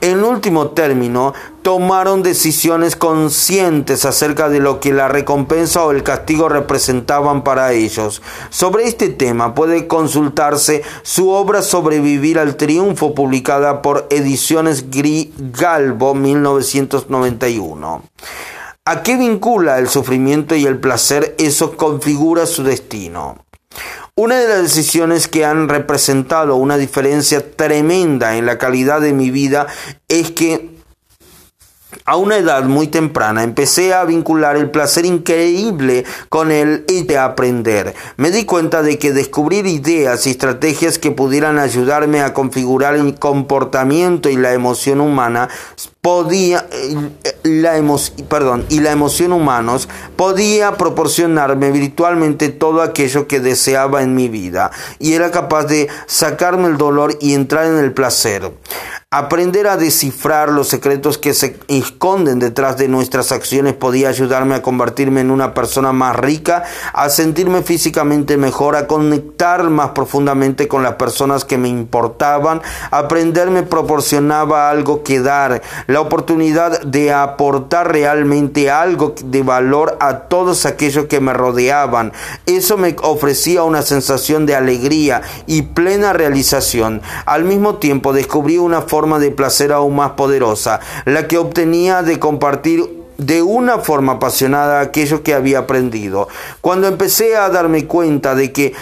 [0.00, 6.50] en último término tomaron decisiones conscientes acerca de lo que la recompensa o el castigo
[6.50, 8.20] representaban para ellos.
[8.50, 18.02] Sobre este tema puede consultarse su obra Sobrevivir al Triunfo publicada por Ediciones Galvo 1991.
[18.84, 21.34] ¿A qué vincula el sufrimiento y el placer?
[21.38, 23.38] Eso configura su destino.
[24.16, 29.32] Una de las decisiones que han representado una diferencia tremenda en la calidad de mi
[29.32, 29.66] vida
[30.06, 30.70] es que
[32.04, 37.96] a una edad muy temprana empecé a vincular el placer increíble con el de aprender.
[38.16, 43.18] Me di cuenta de que descubrir ideas y estrategias que pudieran ayudarme a configurar el
[43.18, 45.48] comportamiento y la emoción humana
[46.04, 47.82] podía eh, la
[48.28, 54.70] perdón, y la emoción humanos podía proporcionarme virtualmente todo aquello que deseaba en mi vida
[54.98, 58.52] y era capaz de sacarme el dolor y entrar en el placer.
[59.16, 64.62] Aprender a descifrar los secretos que se esconden detrás de nuestras acciones podía ayudarme a
[64.62, 70.82] convertirme en una persona más rica, a sentirme físicamente mejor, a conectar más profundamente con
[70.82, 72.60] las personas que me importaban.
[72.90, 75.62] Aprender me proporcionaba algo que dar,
[75.94, 82.12] la oportunidad de aportar realmente algo de valor a todos aquellos que me rodeaban.
[82.46, 87.00] Eso me ofrecía una sensación de alegría y plena realización.
[87.26, 92.18] Al mismo tiempo descubrí una forma de placer aún más poderosa, la que obtenía de
[92.18, 96.26] compartir de una forma apasionada aquello que había aprendido.
[96.60, 98.74] Cuando empecé a darme cuenta de que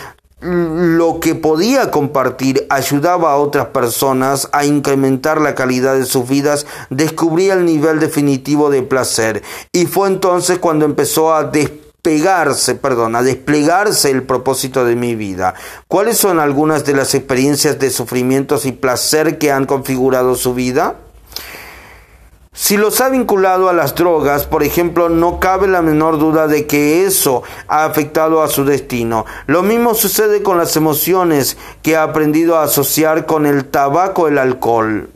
[0.42, 6.66] lo que podía compartir ayudaba a otras personas a incrementar la calidad de sus vidas,
[6.90, 9.42] descubrí el nivel definitivo de placer.
[9.72, 11.52] Y fue entonces cuando empezó a
[12.02, 15.54] pegarse, perdón, a desplegarse el propósito de mi vida.
[15.86, 20.96] ¿Cuáles son algunas de las experiencias de sufrimientos y placer que han configurado su vida?
[22.54, 26.66] Si los ha vinculado a las drogas, por ejemplo, no cabe la menor duda de
[26.66, 29.26] que eso ha afectado a su destino.
[29.46, 34.38] Lo mismo sucede con las emociones que ha aprendido a asociar con el tabaco, el
[34.38, 35.08] alcohol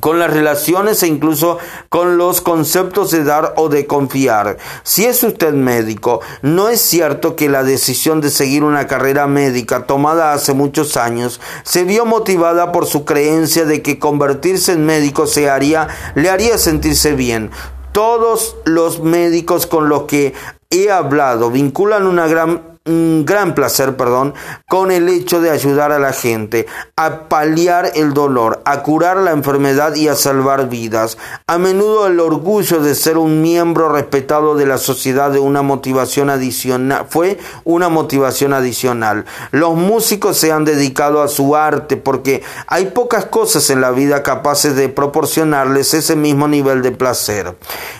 [0.00, 4.56] con las relaciones e incluso con los conceptos de dar o de confiar.
[4.82, 9.86] Si es usted médico, no es cierto que la decisión de seguir una carrera médica
[9.86, 15.26] tomada hace muchos años se vio motivada por su creencia de que convertirse en médico
[15.26, 17.50] se haría, le haría sentirse bien.
[17.92, 20.34] Todos los médicos con los que
[20.70, 24.34] he hablado vinculan una gran un gran placer, perdón,
[24.68, 26.66] con el hecho de ayudar a la gente,
[26.96, 31.16] a paliar el dolor, a curar la enfermedad y a salvar vidas.
[31.46, 36.30] A menudo el orgullo de ser un miembro respetado de la sociedad de una motivación
[36.30, 39.24] adicional fue una motivación adicional.
[39.50, 44.22] Los músicos se han dedicado a su arte porque hay pocas cosas en la vida
[44.22, 47.56] capaces de proporcionarles ese mismo nivel de placer.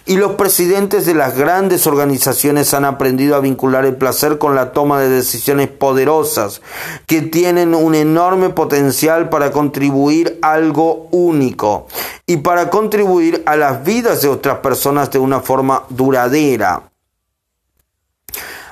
[0.07, 4.72] Y los presidentes de las grandes organizaciones han aprendido a vincular el placer con la
[4.73, 6.61] toma de decisiones poderosas
[7.07, 11.87] que tienen un enorme potencial para contribuir algo único
[12.27, 16.83] y para contribuir a las vidas de otras personas de una forma duradera.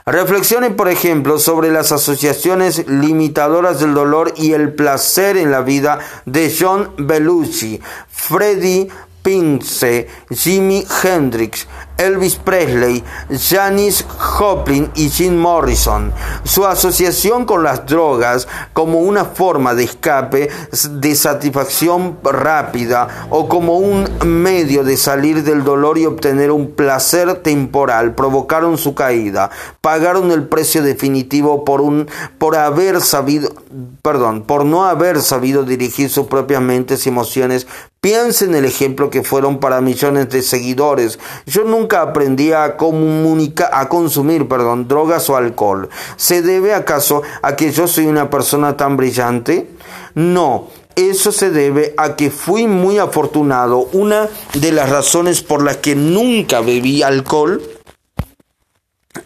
[0.06, 6.00] Reflexionen, por ejemplo, sobre las asociaciones limitadoras del dolor y el placer en la vida
[6.24, 8.88] de John Belushi, Freddie
[9.22, 11.66] Pince, Jimi Hendrix,
[12.00, 16.12] Elvis Presley, Janis Joplin y Jim Morrison.
[16.44, 20.48] Su asociación con las drogas como una forma de escape,
[20.90, 27.34] de satisfacción rápida o como un medio de salir del dolor y obtener un placer
[27.42, 29.50] temporal provocaron su caída,
[29.82, 33.52] pagaron el precio definitivo por un por haber sabido,
[34.00, 37.66] perdón, por no haber sabido dirigir sus propias mentes y emociones
[38.00, 41.18] Piensen en el ejemplo que fueron para millones de seguidores.
[41.44, 45.88] Yo nunca aprendí a, a consumir perdón, drogas o alcohol.
[46.16, 49.70] ¿Se debe acaso a que yo soy una persona tan brillante?
[50.14, 53.88] No, eso se debe a que fui muy afortunado.
[53.92, 57.62] Una de las razones por las que nunca bebí alcohol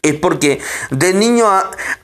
[0.00, 0.60] es porque
[0.90, 1.46] de niño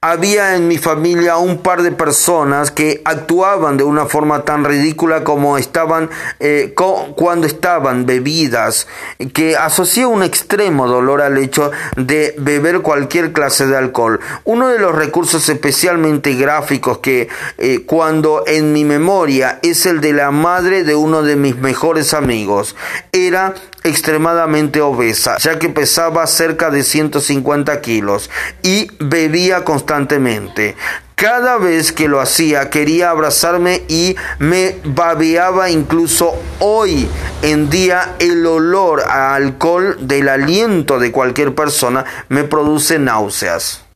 [0.02, 5.24] había en mi familia un par de personas que actuaban de una forma tan ridícula
[5.24, 6.10] como estaban
[6.40, 6.74] eh,
[7.14, 8.86] cuando estaban bebidas,
[9.32, 14.20] que asocié un extremo dolor al hecho de beber cualquier clase de alcohol.
[14.44, 20.12] Uno de los recursos especialmente gráficos que eh, cuando en mi memoria es el de
[20.12, 22.76] la madre de uno de mis mejores amigos.
[23.12, 23.54] Era
[23.84, 28.30] extremadamente obesa, ya que pesaba cerca de 150 kilos
[28.62, 30.76] y bebía constantemente.
[31.14, 37.10] Cada vez que lo hacía quería abrazarme y me babeaba incluso hoy
[37.42, 43.89] en día el olor a alcohol del aliento de cualquier persona me produce náuseas.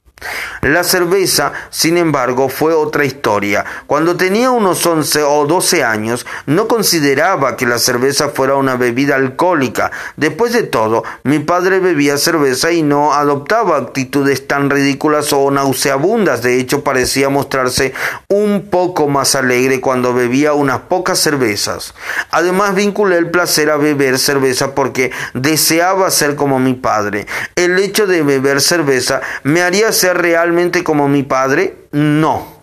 [0.62, 3.66] La cerveza, sin embargo, fue otra historia.
[3.86, 9.16] Cuando tenía unos 11 o 12 años, no consideraba que la cerveza fuera una bebida
[9.16, 9.90] alcohólica.
[10.16, 16.42] Después de todo, mi padre bebía cerveza y no adoptaba actitudes tan ridículas o nauseabundas.
[16.42, 17.92] De hecho, parecía mostrarse
[18.28, 21.94] un poco más alegre cuando bebía unas pocas cervezas.
[22.30, 27.26] Además, vinculé el placer a beber cerveza porque deseaba ser como mi padre.
[27.54, 31.86] El hecho de beber cerveza me haría ser realmente como mi padre?
[31.92, 32.60] No.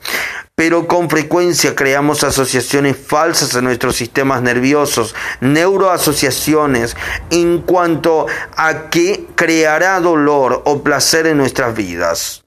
[0.53, 6.95] Pero con frecuencia creamos asociaciones falsas en nuestros sistemas nerviosos, neuroasociaciones,
[7.31, 12.43] en cuanto a que creará dolor o placer en nuestras vidas.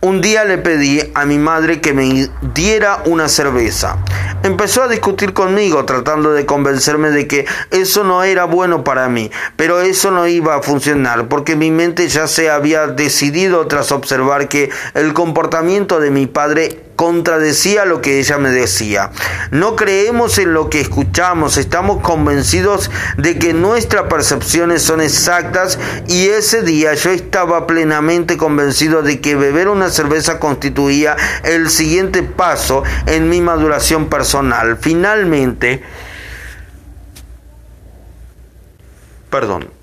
[0.00, 3.96] Un día le pedí a mi madre que me diera una cerveza.
[4.44, 9.28] Empezó a discutir conmigo tratando de convencerme de que eso no era bueno para mí,
[9.56, 14.46] pero eso no iba a funcionar porque mi mente ya se había decidido tras observar
[14.46, 19.12] que el comportamiento de mi padre contradecía lo que ella me decía.
[19.52, 25.78] No creemos en lo que escuchamos, estamos convencidos de que nuestras percepciones son exactas
[26.08, 32.24] y ese día yo estaba plenamente convencido de que beber una cerveza constituía el siguiente
[32.24, 34.76] paso en mi maduración personal.
[34.80, 35.84] Finalmente,
[39.30, 39.77] perdón,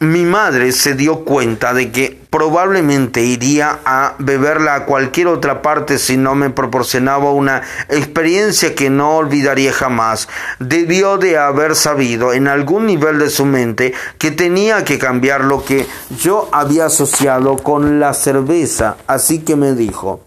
[0.00, 5.98] mi madre se dio cuenta de que probablemente iría a beberla a cualquier otra parte
[5.98, 10.26] si no me proporcionaba una experiencia que no olvidaría jamás.
[10.58, 15.66] Debió de haber sabido en algún nivel de su mente que tenía que cambiar lo
[15.66, 15.86] que
[16.18, 20.24] yo había asociado con la cerveza, así que me dijo,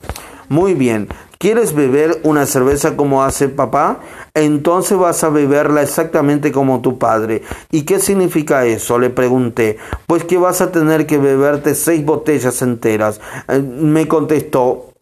[0.49, 1.09] muy bien,
[1.43, 3.99] ¿Quieres beber una cerveza como hace papá?
[4.33, 7.41] Entonces vas a beberla exactamente como tu padre.
[7.69, 8.97] ¿Y qué significa eso?
[8.97, 9.77] Le pregunté.
[10.07, 13.19] Pues que vas a tener que beberte seis botellas enteras.
[13.49, 14.92] Eh, me contestó,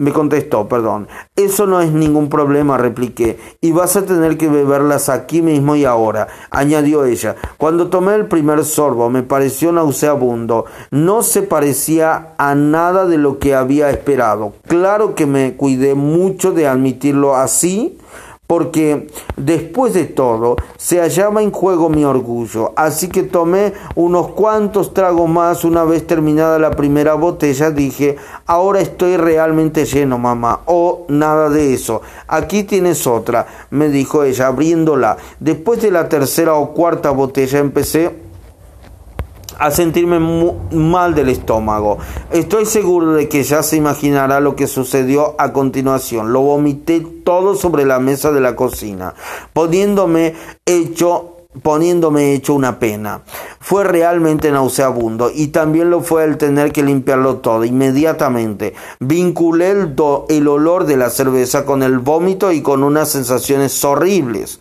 [0.00, 1.08] me contestó, perdón.
[1.34, 3.36] Eso no es ningún problema, repliqué.
[3.60, 7.34] Y vas a tener que beberlas aquí mismo y ahora, añadió ella.
[7.56, 10.66] Cuando tomé el primer sorbo me pareció nauseabundo.
[10.92, 14.52] No se parecía a nada de lo que había esperado.
[14.68, 17.98] Claro que me cuidé mucho de admitirlo así
[18.48, 24.94] porque después de todo se hallaba en juego mi orgullo, así que tomé unos cuantos
[24.94, 25.64] tragos más.
[25.64, 31.74] Una vez terminada la primera botella, dije, ahora estoy realmente lleno, mamá, o nada de
[31.74, 35.18] eso, aquí tienes otra, me dijo ella, abriéndola.
[35.38, 38.27] Después de la tercera o cuarta botella empecé
[39.58, 40.18] a sentirme
[40.70, 41.98] mal del estómago.
[42.30, 46.32] Estoy seguro de que ya se imaginará lo que sucedió a continuación.
[46.32, 49.14] Lo vomité todo sobre la mesa de la cocina,
[49.52, 50.34] poniéndome
[50.64, 53.22] hecho poniéndome hecho una pena.
[53.58, 58.74] Fue realmente nauseabundo y también lo fue el tener que limpiarlo todo inmediatamente.
[59.00, 59.94] Vinculé el,
[60.28, 64.60] el olor de la cerveza con el vómito y con unas sensaciones horribles.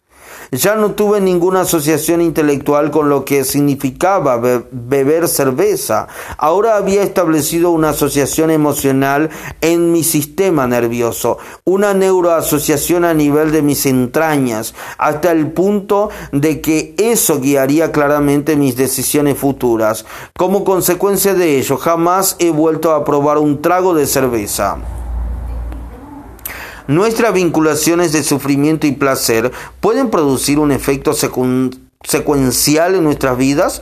[0.52, 4.38] Ya no tuve ninguna asociación intelectual con lo que significaba
[4.72, 6.08] beber cerveza.
[6.38, 9.30] Ahora había establecido una asociación emocional
[9.62, 16.62] en mi sistema nervioso, una neuroasociación a nivel de mis entrañas, hasta el punto de
[16.62, 20.06] que eso guiaría claramente mis decisiones futuras.
[20.38, 24.78] Como consecuencia de ello, jamás he vuelto a probar un trago de cerveza.
[26.88, 33.82] Nuestras vinculaciones de sufrimiento y placer pueden producir un efecto secuencial en nuestras vidas.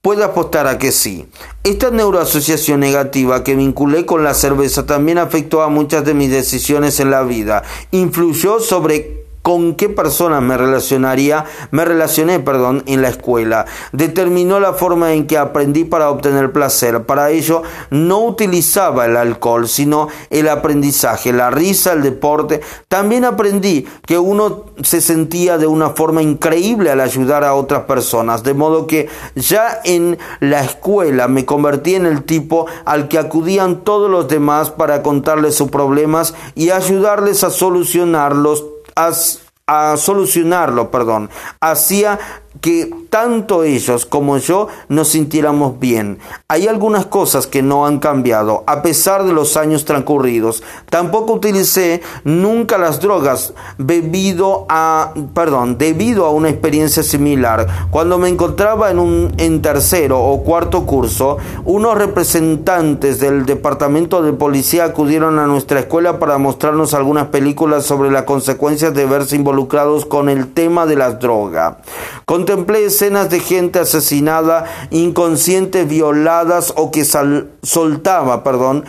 [0.00, 1.26] Puede apostar a que sí.
[1.62, 7.00] Esta neuroasociación negativa que vinculé con la cerveza también afectó a muchas de mis decisiones
[7.00, 7.64] en la vida.
[7.90, 13.66] Influyó sobre con qué personas me relacionaría, me relacioné, perdón, en la escuela.
[13.92, 17.04] Determinó la forma en que aprendí para obtener placer.
[17.04, 22.60] Para ello no utilizaba el alcohol, sino el aprendizaje, la risa, el deporte.
[22.88, 28.42] También aprendí que uno se sentía de una forma increíble al ayudar a otras personas,
[28.42, 33.84] de modo que ya en la escuela me convertí en el tipo al que acudían
[33.84, 38.64] todos los demás para contarles sus problemas y ayudarles a solucionarlos
[38.96, 41.30] a solucionarlo, perdón,
[41.60, 42.18] hacía
[42.60, 46.18] que tanto ellos como yo nos sintiéramos bien.
[46.48, 50.62] Hay algunas cosas que no han cambiado a pesar de los años transcurridos.
[50.88, 57.66] Tampoco utilicé nunca las drogas debido a, perdón, debido a una experiencia similar.
[57.90, 64.32] Cuando me encontraba en un en tercero o cuarto curso, unos representantes del departamento de
[64.32, 70.04] policía acudieron a nuestra escuela para mostrarnos algunas películas sobre las consecuencias de verse involucrados
[70.04, 71.76] con el tema de las drogas.
[72.40, 78.86] Contemplé escenas de gente asesinada, inconscientes, violadas o que soltaba, perdón,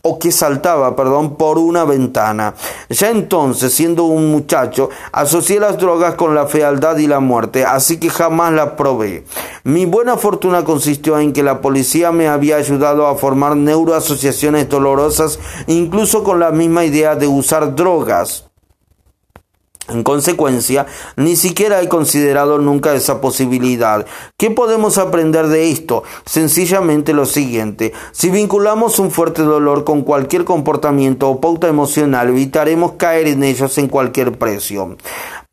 [0.00, 2.54] o que saltaba, perdón, por una ventana.
[2.88, 8.00] Ya entonces, siendo un muchacho, asocié las drogas con la fealdad y la muerte, así
[8.00, 9.26] que jamás las probé.
[9.64, 15.38] Mi buena fortuna consistió en que la policía me había ayudado a formar neuroasociaciones dolorosas,
[15.66, 18.46] incluso con la misma idea de usar drogas.
[19.88, 24.06] En consecuencia, ni siquiera he considerado nunca esa posibilidad.
[24.38, 26.04] ¿Qué podemos aprender de esto?
[26.24, 27.92] Sencillamente lo siguiente.
[28.12, 33.76] Si vinculamos un fuerte dolor con cualquier comportamiento o pauta emocional, evitaremos caer en ellos
[33.76, 34.96] en cualquier precio.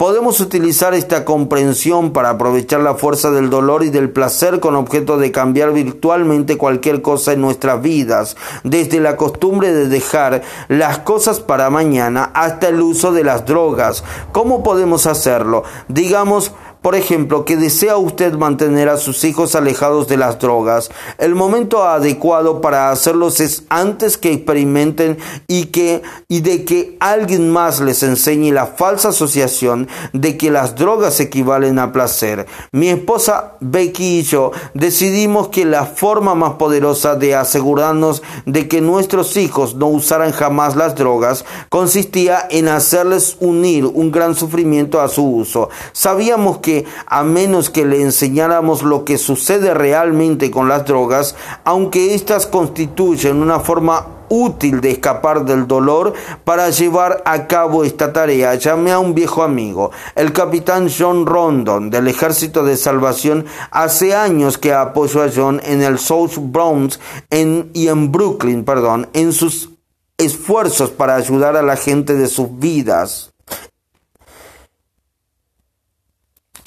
[0.02, 5.18] Podemos utilizar esta comprensión para aprovechar la fuerza del dolor y del placer con objeto
[5.18, 11.42] de cambiar virtualmente cualquier cosa en nuestras vidas, desde la costumbre de dejar las cosas
[11.42, 14.06] para mañana hasta el uso de las drogas.
[14.32, 15.66] ¿Cómo podemos hacerlo?
[15.90, 20.90] Digamos, por ejemplo, que desea usted mantener a sus hijos alejados de las drogas.
[21.18, 25.18] El momento adecuado para hacerlos es antes que experimenten
[25.48, 30.76] y que y de que alguien más les enseñe la falsa asociación de que las
[30.76, 32.46] drogas equivalen a placer.
[32.72, 38.80] Mi esposa Becky y yo decidimos que la forma más poderosa de asegurarnos de que
[38.80, 45.10] nuestros hijos no usaran jamás las drogas consistía en hacerles unir un gran sufrimiento a
[45.10, 45.70] su uso.
[45.92, 46.69] Sabíamos que
[47.06, 53.42] a menos que le enseñáramos lo que sucede realmente con las drogas, aunque éstas constituyen
[53.42, 56.14] una forma útil de escapar del dolor
[56.44, 61.90] para llevar a cabo esta tarea, llamé a un viejo amigo, el capitán John Rondon
[61.90, 63.46] del Ejército de Salvación.
[63.72, 67.00] Hace años que apoyo a John en el South Bronx
[67.32, 69.72] y en Brooklyn, perdón, en sus
[70.18, 73.32] esfuerzos para ayudar a la gente de sus vidas.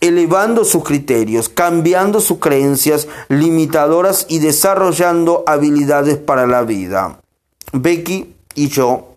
[0.03, 7.21] Elevando sus criterios, cambiando sus creencias limitadoras y desarrollando habilidades para la vida.
[7.73, 9.12] Becky y yo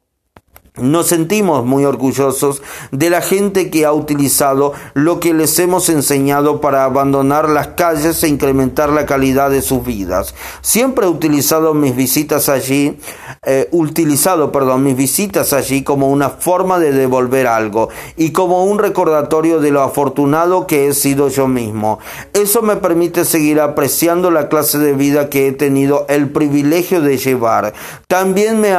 [0.78, 2.62] nos sentimos muy orgullosos
[2.92, 8.24] de la gente que ha utilizado lo que les hemos enseñado para abandonar las calles
[8.24, 10.36] e incrementar la calidad de sus vidas.
[10.62, 12.98] Siempre he utilizado mis visitas allí,
[13.44, 18.80] eh, utilizado, perdón, mis visitas allí como una forma de devolver algo y como un
[18.80, 22.00] recordatorio de lo afortunado que he sido yo mismo.
[22.34, 27.18] Eso me permite seguir apreciando la clase de vida que he tenido el privilegio de
[27.18, 27.74] llevar.
[28.08, 28.74] También me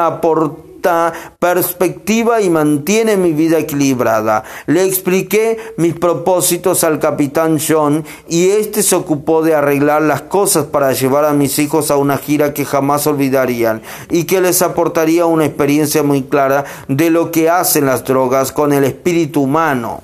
[1.39, 4.45] perspectiva y mantiene mi vida equilibrada.
[4.67, 10.67] Le expliqué mis propósitos al capitán John y este se ocupó de arreglar las cosas
[10.67, 15.27] para llevar a mis hijos a una gira que jamás olvidarían y que les aportaría
[15.27, 20.03] una experiencia muy clara de lo que hacen las drogas con el espíritu humano.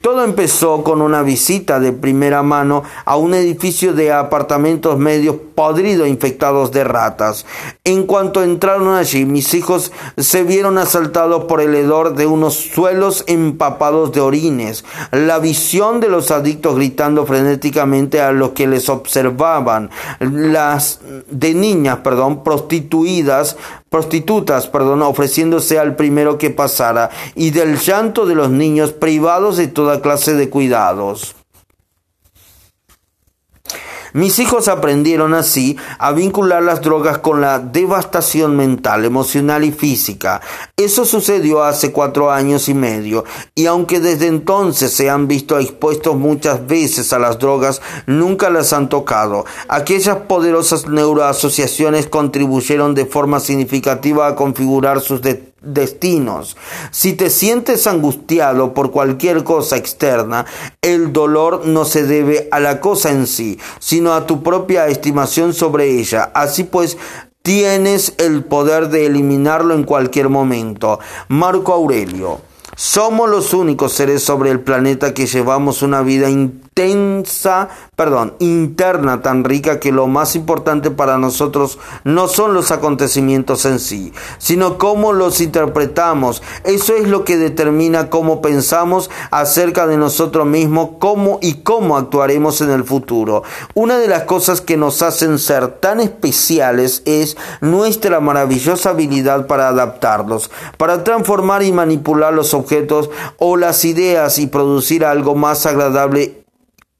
[0.00, 6.08] Todo empezó con una visita de primera mano a un edificio de apartamentos medios podridos
[6.08, 7.44] infectados de ratas.
[7.84, 13.24] En cuanto entraron allí, mis hijos se vieron asaltados por el hedor de unos suelos
[13.26, 14.86] empapados de orines.
[15.12, 21.98] La visión de los adictos gritando frenéticamente a los que les observaban, las de niñas,
[21.98, 23.58] perdón, prostituidas
[23.90, 29.66] prostitutas, perdón, ofreciéndose al primero que pasara, y del llanto de los niños privados de
[29.66, 31.34] toda clase de cuidados.
[34.12, 40.40] Mis hijos aprendieron así a vincular las drogas con la devastación mental, emocional y física.
[40.76, 46.16] Eso sucedió hace cuatro años y medio, y aunque desde entonces se han visto expuestos
[46.16, 49.44] muchas veces a las drogas, nunca las han tocado.
[49.68, 55.20] Aquellas poderosas neuroasociaciones contribuyeron de forma significativa a configurar sus
[55.62, 56.56] destinos.
[56.90, 60.46] Si te sientes angustiado por cualquier cosa externa,
[60.82, 65.54] el dolor no se debe a la cosa en sí, sino a tu propia estimación
[65.54, 66.30] sobre ella.
[66.34, 66.96] Así pues,
[67.42, 71.00] tienes el poder de eliminarlo en cualquier momento.
[71.28, 72.40] Marco Aurelio.
[72.76, 76.30] Somos los únicos seres sobre el planeta que llevamos una vida
[76.76, 83.66] intensa, perdón, interna tan rica que lo más importante para nosotros no son los acontecimientos
[83.66, 86.42] en sí, sino cómo los interpretamos.
[86.64, 92.60] Eso es lo que determina cómo pensamos acerca de nosotros mismos, cómo y cómo actuaremos
[92.62, 93.42] en el futuro.
[93.74, 99.68] Una de las cosas que nos hacen ser tan especiales es nuestra maravillosa habilidad para
[99.68, 106.39] adaptarlos, para transformar y manipular los objetos o las ideas y producir algo más agradable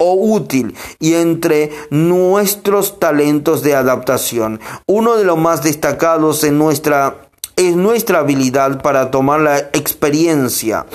[0.00, 4.60] o útil y entre nuestros talentos de adaptación.
[4.86, 10.86] Uno de los más destacados nuestra es nuestra habilidad para tomar la experiencia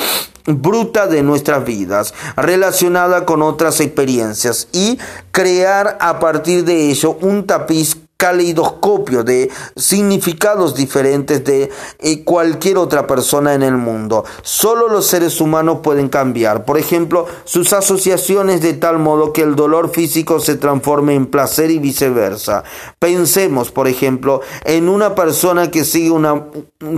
[0.47, 4.99] bruta de nuestras vidas, relacionada con otras experiencias y
[5.31, 13.07] crear a partir de ello un tapiz caleidoscopio de significados diferentes de eh, cualquier otra
[13.07, 14.23] persona en el mundo.
[14.41, 19.55] Solo los seres humanos pueden cambiar, por ejemplo, sus asociaciones de tal modo que el
[19.55, 22.63] dolor físico se transforme en placer y viceversa.
[22.99, 26.45] Pensemos, por ejemplo, en una persona que sigue una,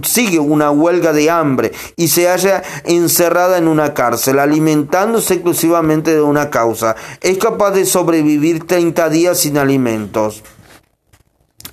[0.03, 6.21] sigue una huelga de hambre y se halla encerrada en una cárcel, alimentándose exclusivamente de
[6.21, 6.95] una causa.
[7.21, 10.43] Es capaz de sobrevivir 30 días sin alimentos.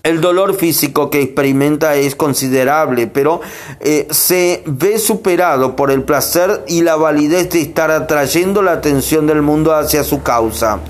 [0.04, 3.40] El dolor físico que experimenta es considerable, pero
[3.80, 9.26] eh, se ve superado por el placer y la validez de estar atrayendo la atención
[9.26, 10.80] del mundo hacia su causa.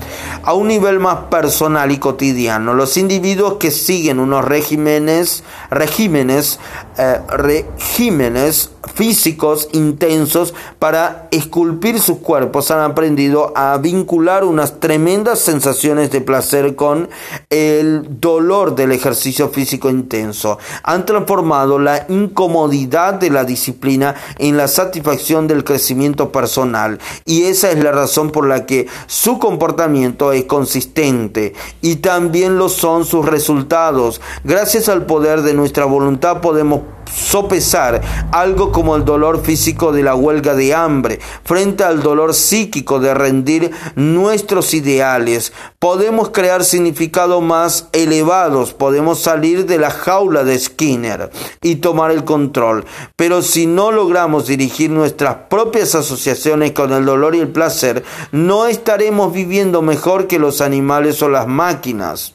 [0.43, 6.59] A un nivel más personal y cotidiano, los individuos que siguen unos regímenes, regímenes,
[6.97, 16.11] eh, regímenes físicos intensos para esculpir sus cuerpos han aprendido a vincular unas tremendas sensaciones
[16.11, 17.09] de placer con
[17.49, 20.57] el dolor del ejercicio físico intenso.
[20.83, 27.71] Han transformado la incomodidad de la disciplina en la satisfacción del crecimiento personal y esa
[27.71, 33.25] es la razón por la que su comportamiento es consistente y también lo son sus
[33.25, 34.21] resultados.
[34.43, 36.81] Gracias al poder de nuestra voluntad podemos
[37.11, 38.01] sopesar
[38.31, 43.13] algo como el dolor físico de la huelga de hambre frente al dolor psíquico de
[43.13, 45.53] rendir nuestros ideales.
[45.79, 51.29] Podemos crear significados más elevados, podemos salir de la jaula de Skinner
[51.61, 52.85] y tomar el control.
[53.15, 58.67] Pero si no logramos dirigir nuestras propias asociaciones con el dolor y el placer, no
[58.67, 62.33] estaremos viviendo mejor que los animales o las máquinas.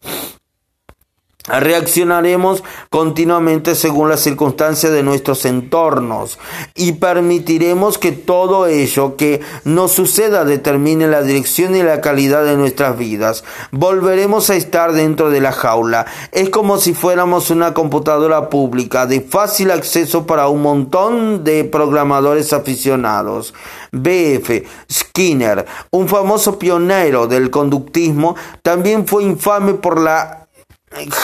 [1.49, 6.39] Reaccionaremos continuamente según las circunstancias de nuestros entornos
[6.75, 12.57] y permitiremos que todo ello que nos suceda determine la dirección y la calidad de
[12.57, 13.43] nuestras vidas.
[13.73, 16.05] Volveremos a estar dentro de la jaula.
[16.33, 22.53] Es como si fuéramos una computadora pública de fácil acceso para un montón de programadores
[22.53, 23.55] aficionados.
[23.93, 30.40] BF Skinner, un famoso pionero del conductismo, también fue infame por la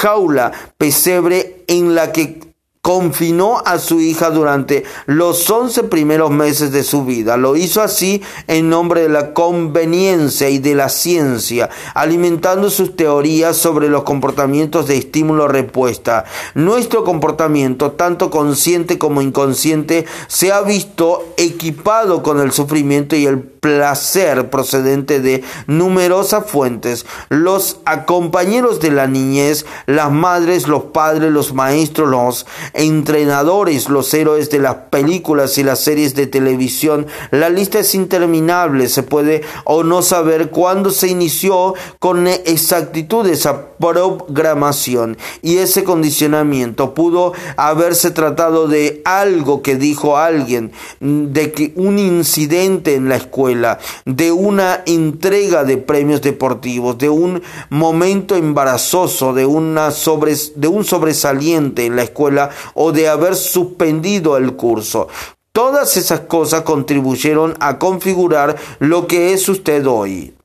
[0.00, 2.45] jaula pesebre en la que
[2.86, 7.36] confinó a su hija durante los once primeros meses de su vida.
[7.36, 13.56] Lo hizo así en nombre de la conveniencia y de la ciencia, alimentando sus teorías
[13.56, 16.26] sobre los comportamientos de estímulo-respuesta.
[16.54, 23.40] Nuestro comportamiento, tanto consciente como inconsciente, se ha visto equipado con el sufrimiento y el
[23.66, 27.04] placer procedente de numerosas fuentes.
[27.30, 32.46] Los compañeros de la niñez, las madres, los padres, los maestros, los
[32.76, 37.06] entrenadores, los héroes de las películas y las series de televisión.
[37.30, 43.70] La lista es interminable, se puede o no saber cuándo se inició con exactitud esa
[43.78, 46.94] programación y ese condicionamiento.
[46.94, 53.78] Pudo haberse tratado de algo que dijo alguien, de que un incidente en la escuela,
[54.04, 61.86] de una entrega de premios deportivos, de un momento embarazoso, de, una de un sobresaliente
[61.86, 65.08] en la escuela o de haber suspendido el curso.
[65.52, 70.35] Todas esas cosas contribuyeron a configurar lo que es usted hoy.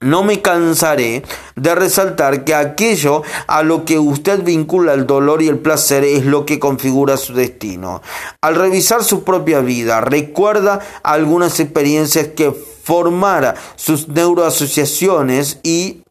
[0.00, 1.24] No me cansaré
[1.56, 6.24] de resaltar que aquello a lo que usted vincula el dolor y el placer es
[6.24, 8.00] lo que configura su destino.
[8.40, 16.02] Al revisar su propia vida, recuerda algunas experiencias que formara sus neuroasociaciones y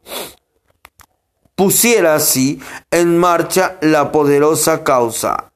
[1.56, 2.62] pusiera así
[2.92, 5.52] en marcha la poderosa causa.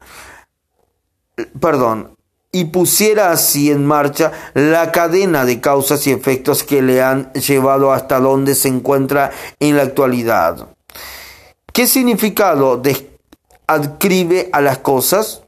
[1.59, 2.17] Perdón,
[2.51, 7.93] y pusiera así en marcha la cadena de causas y efectos que le han llevado
[7.93, 10.67] hasta donde se encuentra en la actualidad.
[11.71, 12.81] ¿Qué significado
[13.67, 15.43] adcribe a las cosas?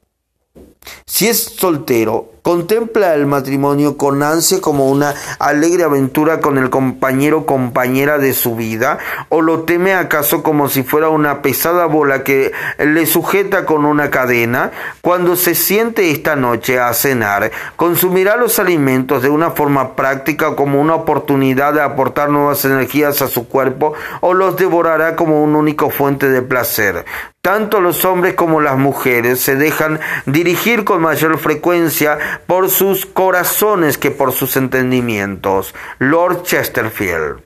[1.06, 7.38] Si es soltero, Contempla el matrimonio con ansia como una alegre aventura con el compañero
[7.38, 8.98] o compañera de su vida,
[9.30, 14.10] o lo teme acaso como si fuera una pesada bola que le sujeta con una
[14.10, 14.72] cadena.
[15.00, 20.82] Cuando se siente esta noche a cenar, consumirá los alimentos de una forma práctica como
[20.82, 25.90] una oportunidad de aportar nuevas energías a su cuerpo, o los devorará como un único
[25.90, 27.06] fuente de placer.
[27.44, 32.18] Tanto los hombres como las mujeres se dejan dirigir con mayor frecuencia
[32.48, 35.74] por sus corazones que por sus entendimientos.
[36.00, 37.42] Lord Chesterfield.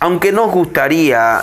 [0.00, 1.42] Aunque nos gustaría,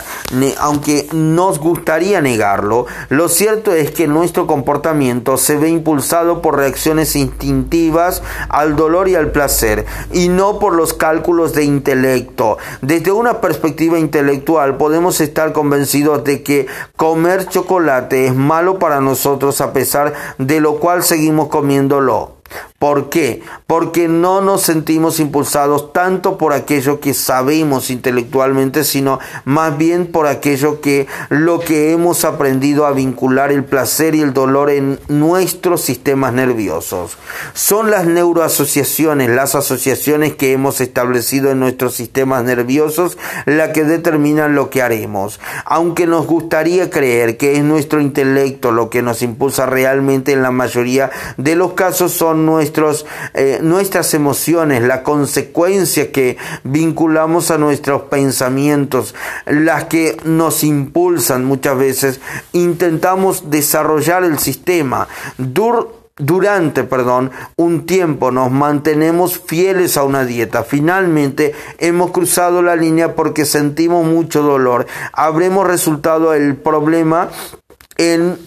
[0.60, 7.18] aunque nos gustaría negarlo, lo cierto es que nuestro comportamiento se ve impulsado por reacciones
[7.18, 12.58] instintivas al dolor y al placer, y no por los cálculos de intelecto.
[12.82, 19.60] Desde una perspectiva intelectual podemos estar convencidos de que comer chocolate es malo para nosotros
[19.60, 22.36] a pesar de lo cual seguimos comiéndolo.
[22.80, 23.42] ¿Por qué?
[23.68, 30.28] Porque no nos sentimos impulsados tanto por aquello que sabemos intelectualmente, sino más bien por
[30.28, 35.82] aquello que lo que hemos aprendido a vincular el placer y el dolor en nuestros
[35.82, 37.18] sistemas nerviosos.
[37.54, 44.54] Son las neuroasociaciones, las asociaciones que hemos establecido en nuestros sistemas nerviosos, las que determinan
[44.54, 45.40] lo que haremos.
[45.66, 50.52] Aunque nos gustaría creer que es nuestro intelecto lo que nos impulsa realmente en la
[50.52, 58.04] mayoría de los casos son nuestros eh, nuestras emociones, la consecuencia que vinculamos a nuestros
[58.04, 59.16] pensamientos,
[59.46, 62.22] las que nos impulsan muchas veces,
[62.54, 65.08] intentamos desarrollar el sistema.
[66.18, 70.64] durante, perdón, un tiempo nos mantenemos fieles a una dieta.
[70.64, 74.88] Finalmente hemos cruzado la línea porque sentimos mucho dolor.
[75.12, 77.30] Habremos resultado el problema
[77.98, 78.38] en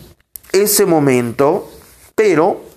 [0.53, 1.71] ese momento,
[2.15, 2.68] pero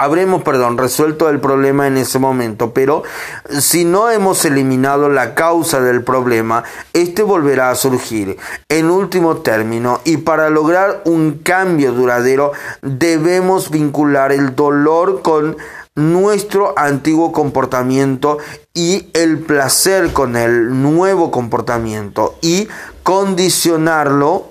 [0.00, 3.02] habremos, perdón, resuelto el problema en ese momento, pero
[3.50, 8.38] si no hemos eliminado la causa del problema, este volverá a surgir.
[8.70, 15.58] En último término, y para lograr un cambio duradero, debemos vincular el dolor con
[15.94, 18.38] nuestro antiguo comportamiento
[18.72, 22.68] y el placer con el nuevo comportamiento y
[23.02, 24.46] condicionarlo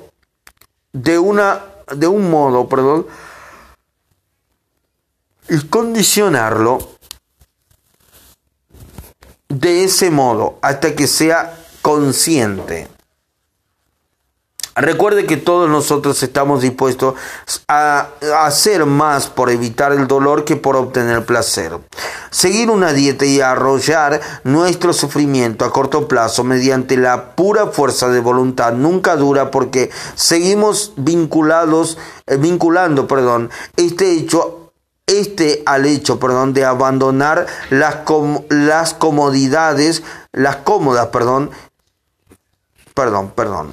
[0.93, 1.61] de una
[1.95, 3.07] de un modo, perdón,
[5.49, 6.79] y condicionarlo
[9.47, 12.87] de ese modo hasta que sea consciente.
[14.75, 17.15] Recuerde que todos nosotros estamos dispuestos
[17.67, 18.09] a
[18.45, 21.77] hacer más por evitar el dolor que por obtener placer.
[22.29, 28.21] Seguir una dieta y arrollar nuestro sufrimiento a corto plazo mediante la pura fuerza de
[28.21, 34.58] voluntad nunca dura porque seguimos vinculados, eh, vinculando, perdón, este hecho
[35.09, 37.97] este al hecho, perdón, de abandonar las,
[38.49, 41.51] las comodidades, las cómodas, perdón,
[42.93, 43.71] perdón, perdón,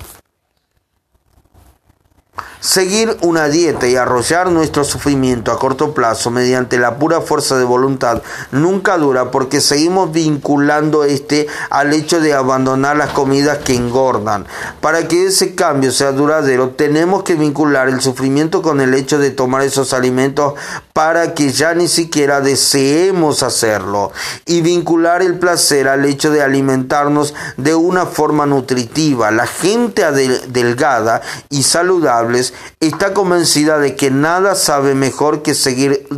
[2.67, 7.65] Seguir una dieta y arrollar nuestro sufrimiento a corto plazo mediante la pura fuerza de
[7.65, 14.47] voluntad nunca dura porque seguimos vinculando este al hecho de abandonar las comidas que engordan.
[14.81, 19.31] Para que ese cambio sea duradero tenemos que vincular el sufrimiento con el hecho de
[19.31, 20.55] tomar esos alimentos
[20.97, 24.13] para que ya ni siquiera deseemos hacerlo
[24.47, 29.31] y vincular el placer al hecho de alimentarnos de una forma nutritiva.
[29.31, 30.11] La gente
[30.49, 31.21] delgada
[31.51, 36.09] y saludables está convencida de que nada sabe mejor que seguir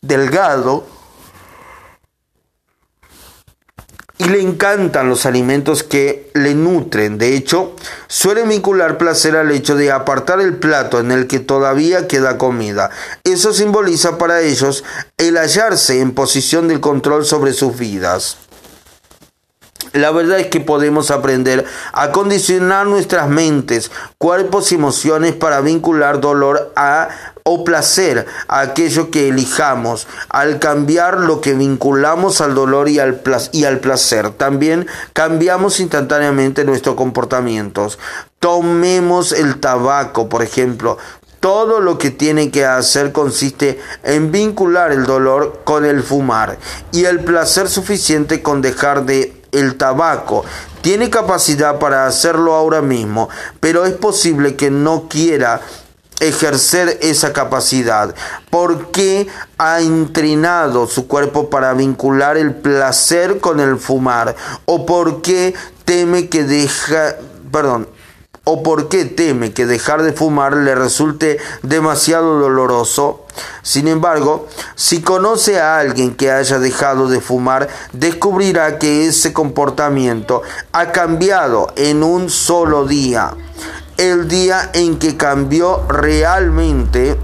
[0.00, 0.84] delgado
[4.18, 7.18] y le encantan los alimentos que le nutren.
[7.18, 7.74] De hecho,
[8.06, 12.90] suele vincular placer al hecho de apartar el plato en el que todavía queda comida.
[13.24, 14.84] Eso simboliza para ellos
[15.18, 18.38] el hallarse en posición del control sobre sus vidas.
[19.94, 26.20] La verdad es que podemos aprender a condicionar nuestras mentes, cuerpos y emociones para vincular
[26.20, 27.08] dolor a
[27.44, 30.08] o placer a aquello que elijamos.
[30.28, 33.22] Al cambiar lo que vinculamos al dolor y al,
[33.52, 38.00] y al placer, también cambiamos instantáneamente nuestros comportamientos.
[38.40, 40.98] Tomemos el tabaco, por ejemplo.
[41.38, 46.58] Todo lo que tiene que hacer consiste en vincular el dolor con el fumar
[46.90, 50.44] y el placer suficiente con dejar de el tabaco.
[50.82, 53.28] Tiene capacidad para hacerlo ahora mismo,
[53.60, 55.60] pero es posible que no quiera
[56.20, 58.14] ejercer esa capacidad?
[58.50, 59.26] porque
[59.58, 64.36] ha entrenado su cuerpo para vincular el placer con el fumar?
[64.64, 67.16] ¿O por qué teme que deja,
[67.50, 67.88] perdón,
[68.44, 73.24] o por qué teme que dejar de fumar le resulte demasiado doloroso?
[73.62, 80.42] Sin embargo, si conoce a alguien que haya dejado de fumar, descubrirá que ese comportamiento
[80.72, 83.34] ha cambiado en un solo día
[83.96, 87.16] el día en que cambió realmente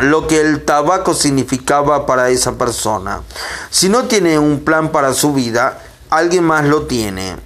[0.00, 3.22] lo que el tabaco significaba para esa persona.
[3.70, 5.80] Si no tiene un plan para su vida,
[6.10, 7.36] alguien más lo tiene.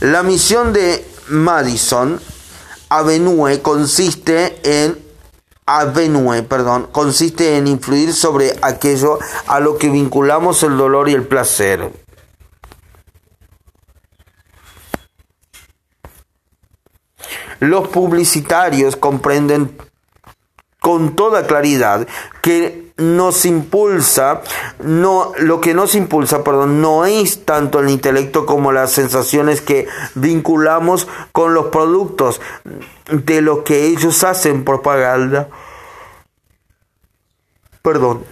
[0.00, 2.20] La misión de Madison
[2.88, 4.98] Avenue consiste en
[5.64, 11.26] Avenue, perdón, consiste en influir sobre aquello a lo que vinculamos el dolor y el
[11.26, 11.90] placer.
[17.60, 19.78] Los publicitarios comprenden
[20.80, 22.08] con toda claridad
[22.42, 24.42] que nos impulsa,
[24.82, 29.88] no, lo que nos impulsa, perdón, no es tanto el intelecto como las sensaciones que
[30.14, 32.40] vinculamos con los productos
[33.10, 35.48] de lo que ellos hacen propaganda.
[37.82, 38.24] Perdón.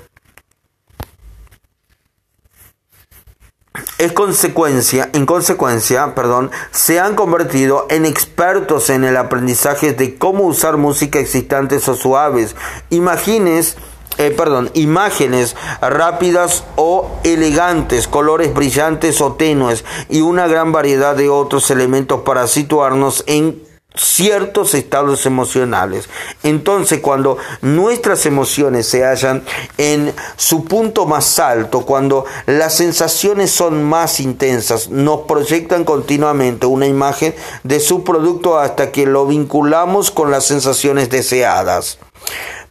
[4.00, 10.44] es consecuencia, en consecuencia, perdón, se han convertido en expertos en el aprendizaje de cómo
[10.44, 12.56] usar música existentes o suaves.
[12.88, 13.76] Imagines
[14.18, 21.28] eh, perdón, imágenes rápidas o elegantes, colores brillantes o tenues y una gran variedad de
[21.30, 26.08] otros elementos para situarnos en ciertos estados emocionales.
[26.42, 29.42] Entonces, cuando nuestras emociones se hallan
[29.78, 36.86] en su punto más alto, cuando las sensaciones son más intensas, nos proyectan continuamente una
[36.86, 37.34] imagen
[37.64, 41.98] de su producto hasta que lo vinculamos con las sensaciones deseadas.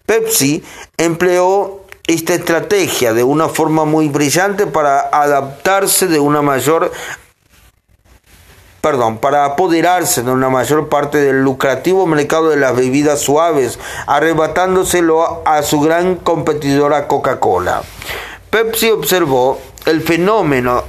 [0.09, 0.63] Pepsi
[0.97, 6.91] empleó esta estrategia de una forma muy brillante para adaptarse de una mayor
[8.81, 15.43] perdón, para apoderarse de una mayor parte del lucrativo mercado de las bebidas suaves, arrebatándoselo
[15.45, 17.83] a su gran competidora Coca-Cola.
[18.49, 20.85] Pepsi observó el fenómeno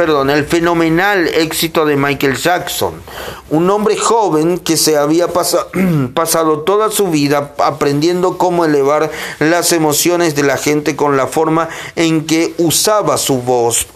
[0.00, 3.02] perdón, el fenomenal éxito de Michael Jackson,
[3.50, 5.28] un hombre joven que se había
[6.14, 11.68] pasado toda su vida aprendiendo cómo elevar las emociones de la gente con la forma
[11.96, 13.88] en que usaba su voz.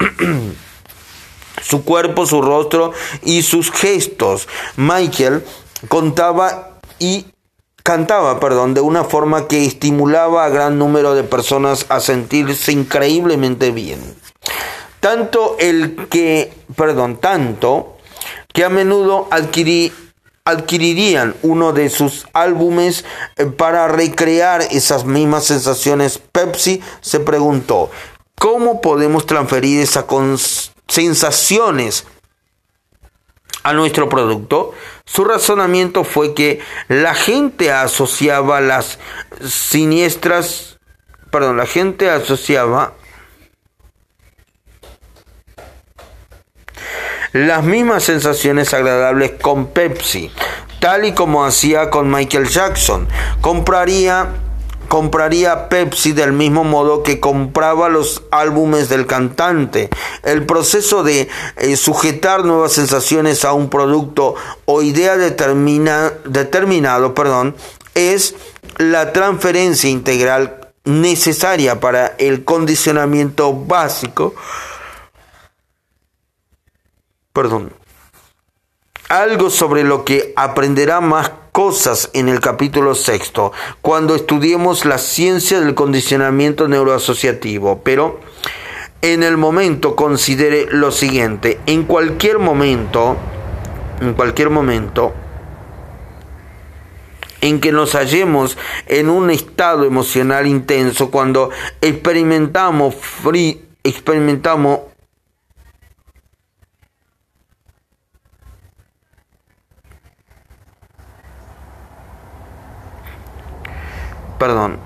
[1.63, 2.93] su cuerpo, su rostro
[3.23, 4.47] y sus gestos.
[4.77, 5.43] Michael
[5.89, 7.25] contaba y
[7.83, 13.71] cantaba, perdón, de una forma que estimulaba a gran número de personas a sentirse increíblemente
[13.71, 14.23] bien.
[15.05, 17.99] Tanto el que, perdón, tanto
[18.55, 19.29] que a menudo
[20.47, 23.05] adquirirían uno de sus álbumes
[23.37, 26.17] eh, para recrear esas mismas sensaciones.
[26.33, 27.91] Pepsi se preguntó,
[28.39, 30.07] ¿cómo podemos transferir esa
[30.89, 32.07] sensaciones
[33.63, 34.73] a nuestro producto,
[35.05, 38.99] su razonamiento fue que la gente asociaba las
[39.47, 40.79] siniestras,
[41.31, 42.95] perdón, la gente asociaba
[47.35, 50.31] las mismas sensaciones agradables con Pepsi,
[50.79, 53.09] tal y como hacía con Michael Jackson.
[53.41, 54.29] Compraría
[54.87, 59.89] compraría Pepsi del mismo modo que compraba los álbumes del cantante.
[60.23, 67.57] El proceso de eh, sujetar nuevas sensaciones a un producto o idea determinado perdón,
[67.97, 68.37] es
[68.79, 74.35] la transferencia integral necesaria para el condicionamiento básico,
[77.35, 77.73] perdón,
[79.09, 85.59] algo sobre lo que aprenderá más cosas en el capítulo sexto, cuando estudiemos la ciencia
[85.61, 88.21] del condicionamiento neuroasociativo, pero
[89.03, 93.17] en el momento considere lo siguiente, en cualquier momento,
[94.01, 95.13] en cualquier momento,
[97.41, 98.57] en que nos hallemos
[98.87, 102.95] en un estado emocional intenso, cuando experimentamos,
[103.83, 104.94] experimentamos
[114.39, 114.79] perdón.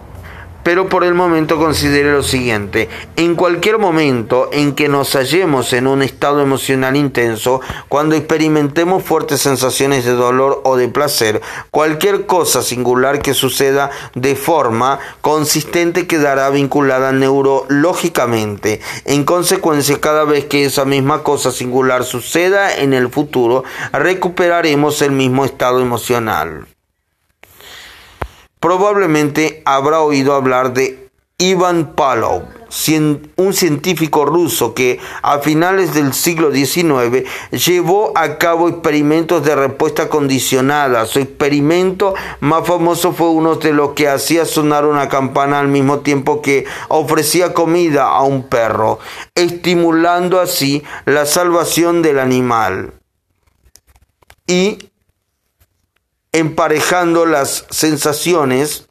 [0.68, 5.86] Pero por el momento considere lo siguiente, en cualquier momento en que nos hallemos en
[5.86, 11.40] un estado emocional intenso, cuando experimentemos fuertes sensaciones de dolor o de placer,
[11.70, 18.82] cualquier cosa singular que suceda de forma consistente quedará vinculada neurológicamente.
[19.06, 25.12] En consecuencia, cada vez que esa misma cosa singular suceda en el futuro, recuperaremos el
[25.12, 26.66] mismo estado emocional.
[28.60, 31.08] Probablemente habrá oído hablar de
[31.40, 32.42] Ivan Pavlov,
[33.36, 40.08] un científico ruso que a finales del siglo XIX llevó a cabo experimentos de respuesta
[40.08, 41.06] condicionada.
[41.06, 46.00] Su experimento más famoso fue uno de los que hacía sonar una campana al mismo
[46.00, 48.98] tiempo que ofrecía comida a un perro,
[49.36, 52.94] estimulando así la salvación del animal.
[54.48, 54.90] Y
[56.38, 58.88] emparejando las sensaciones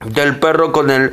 [0.00, 1.10] del perro con el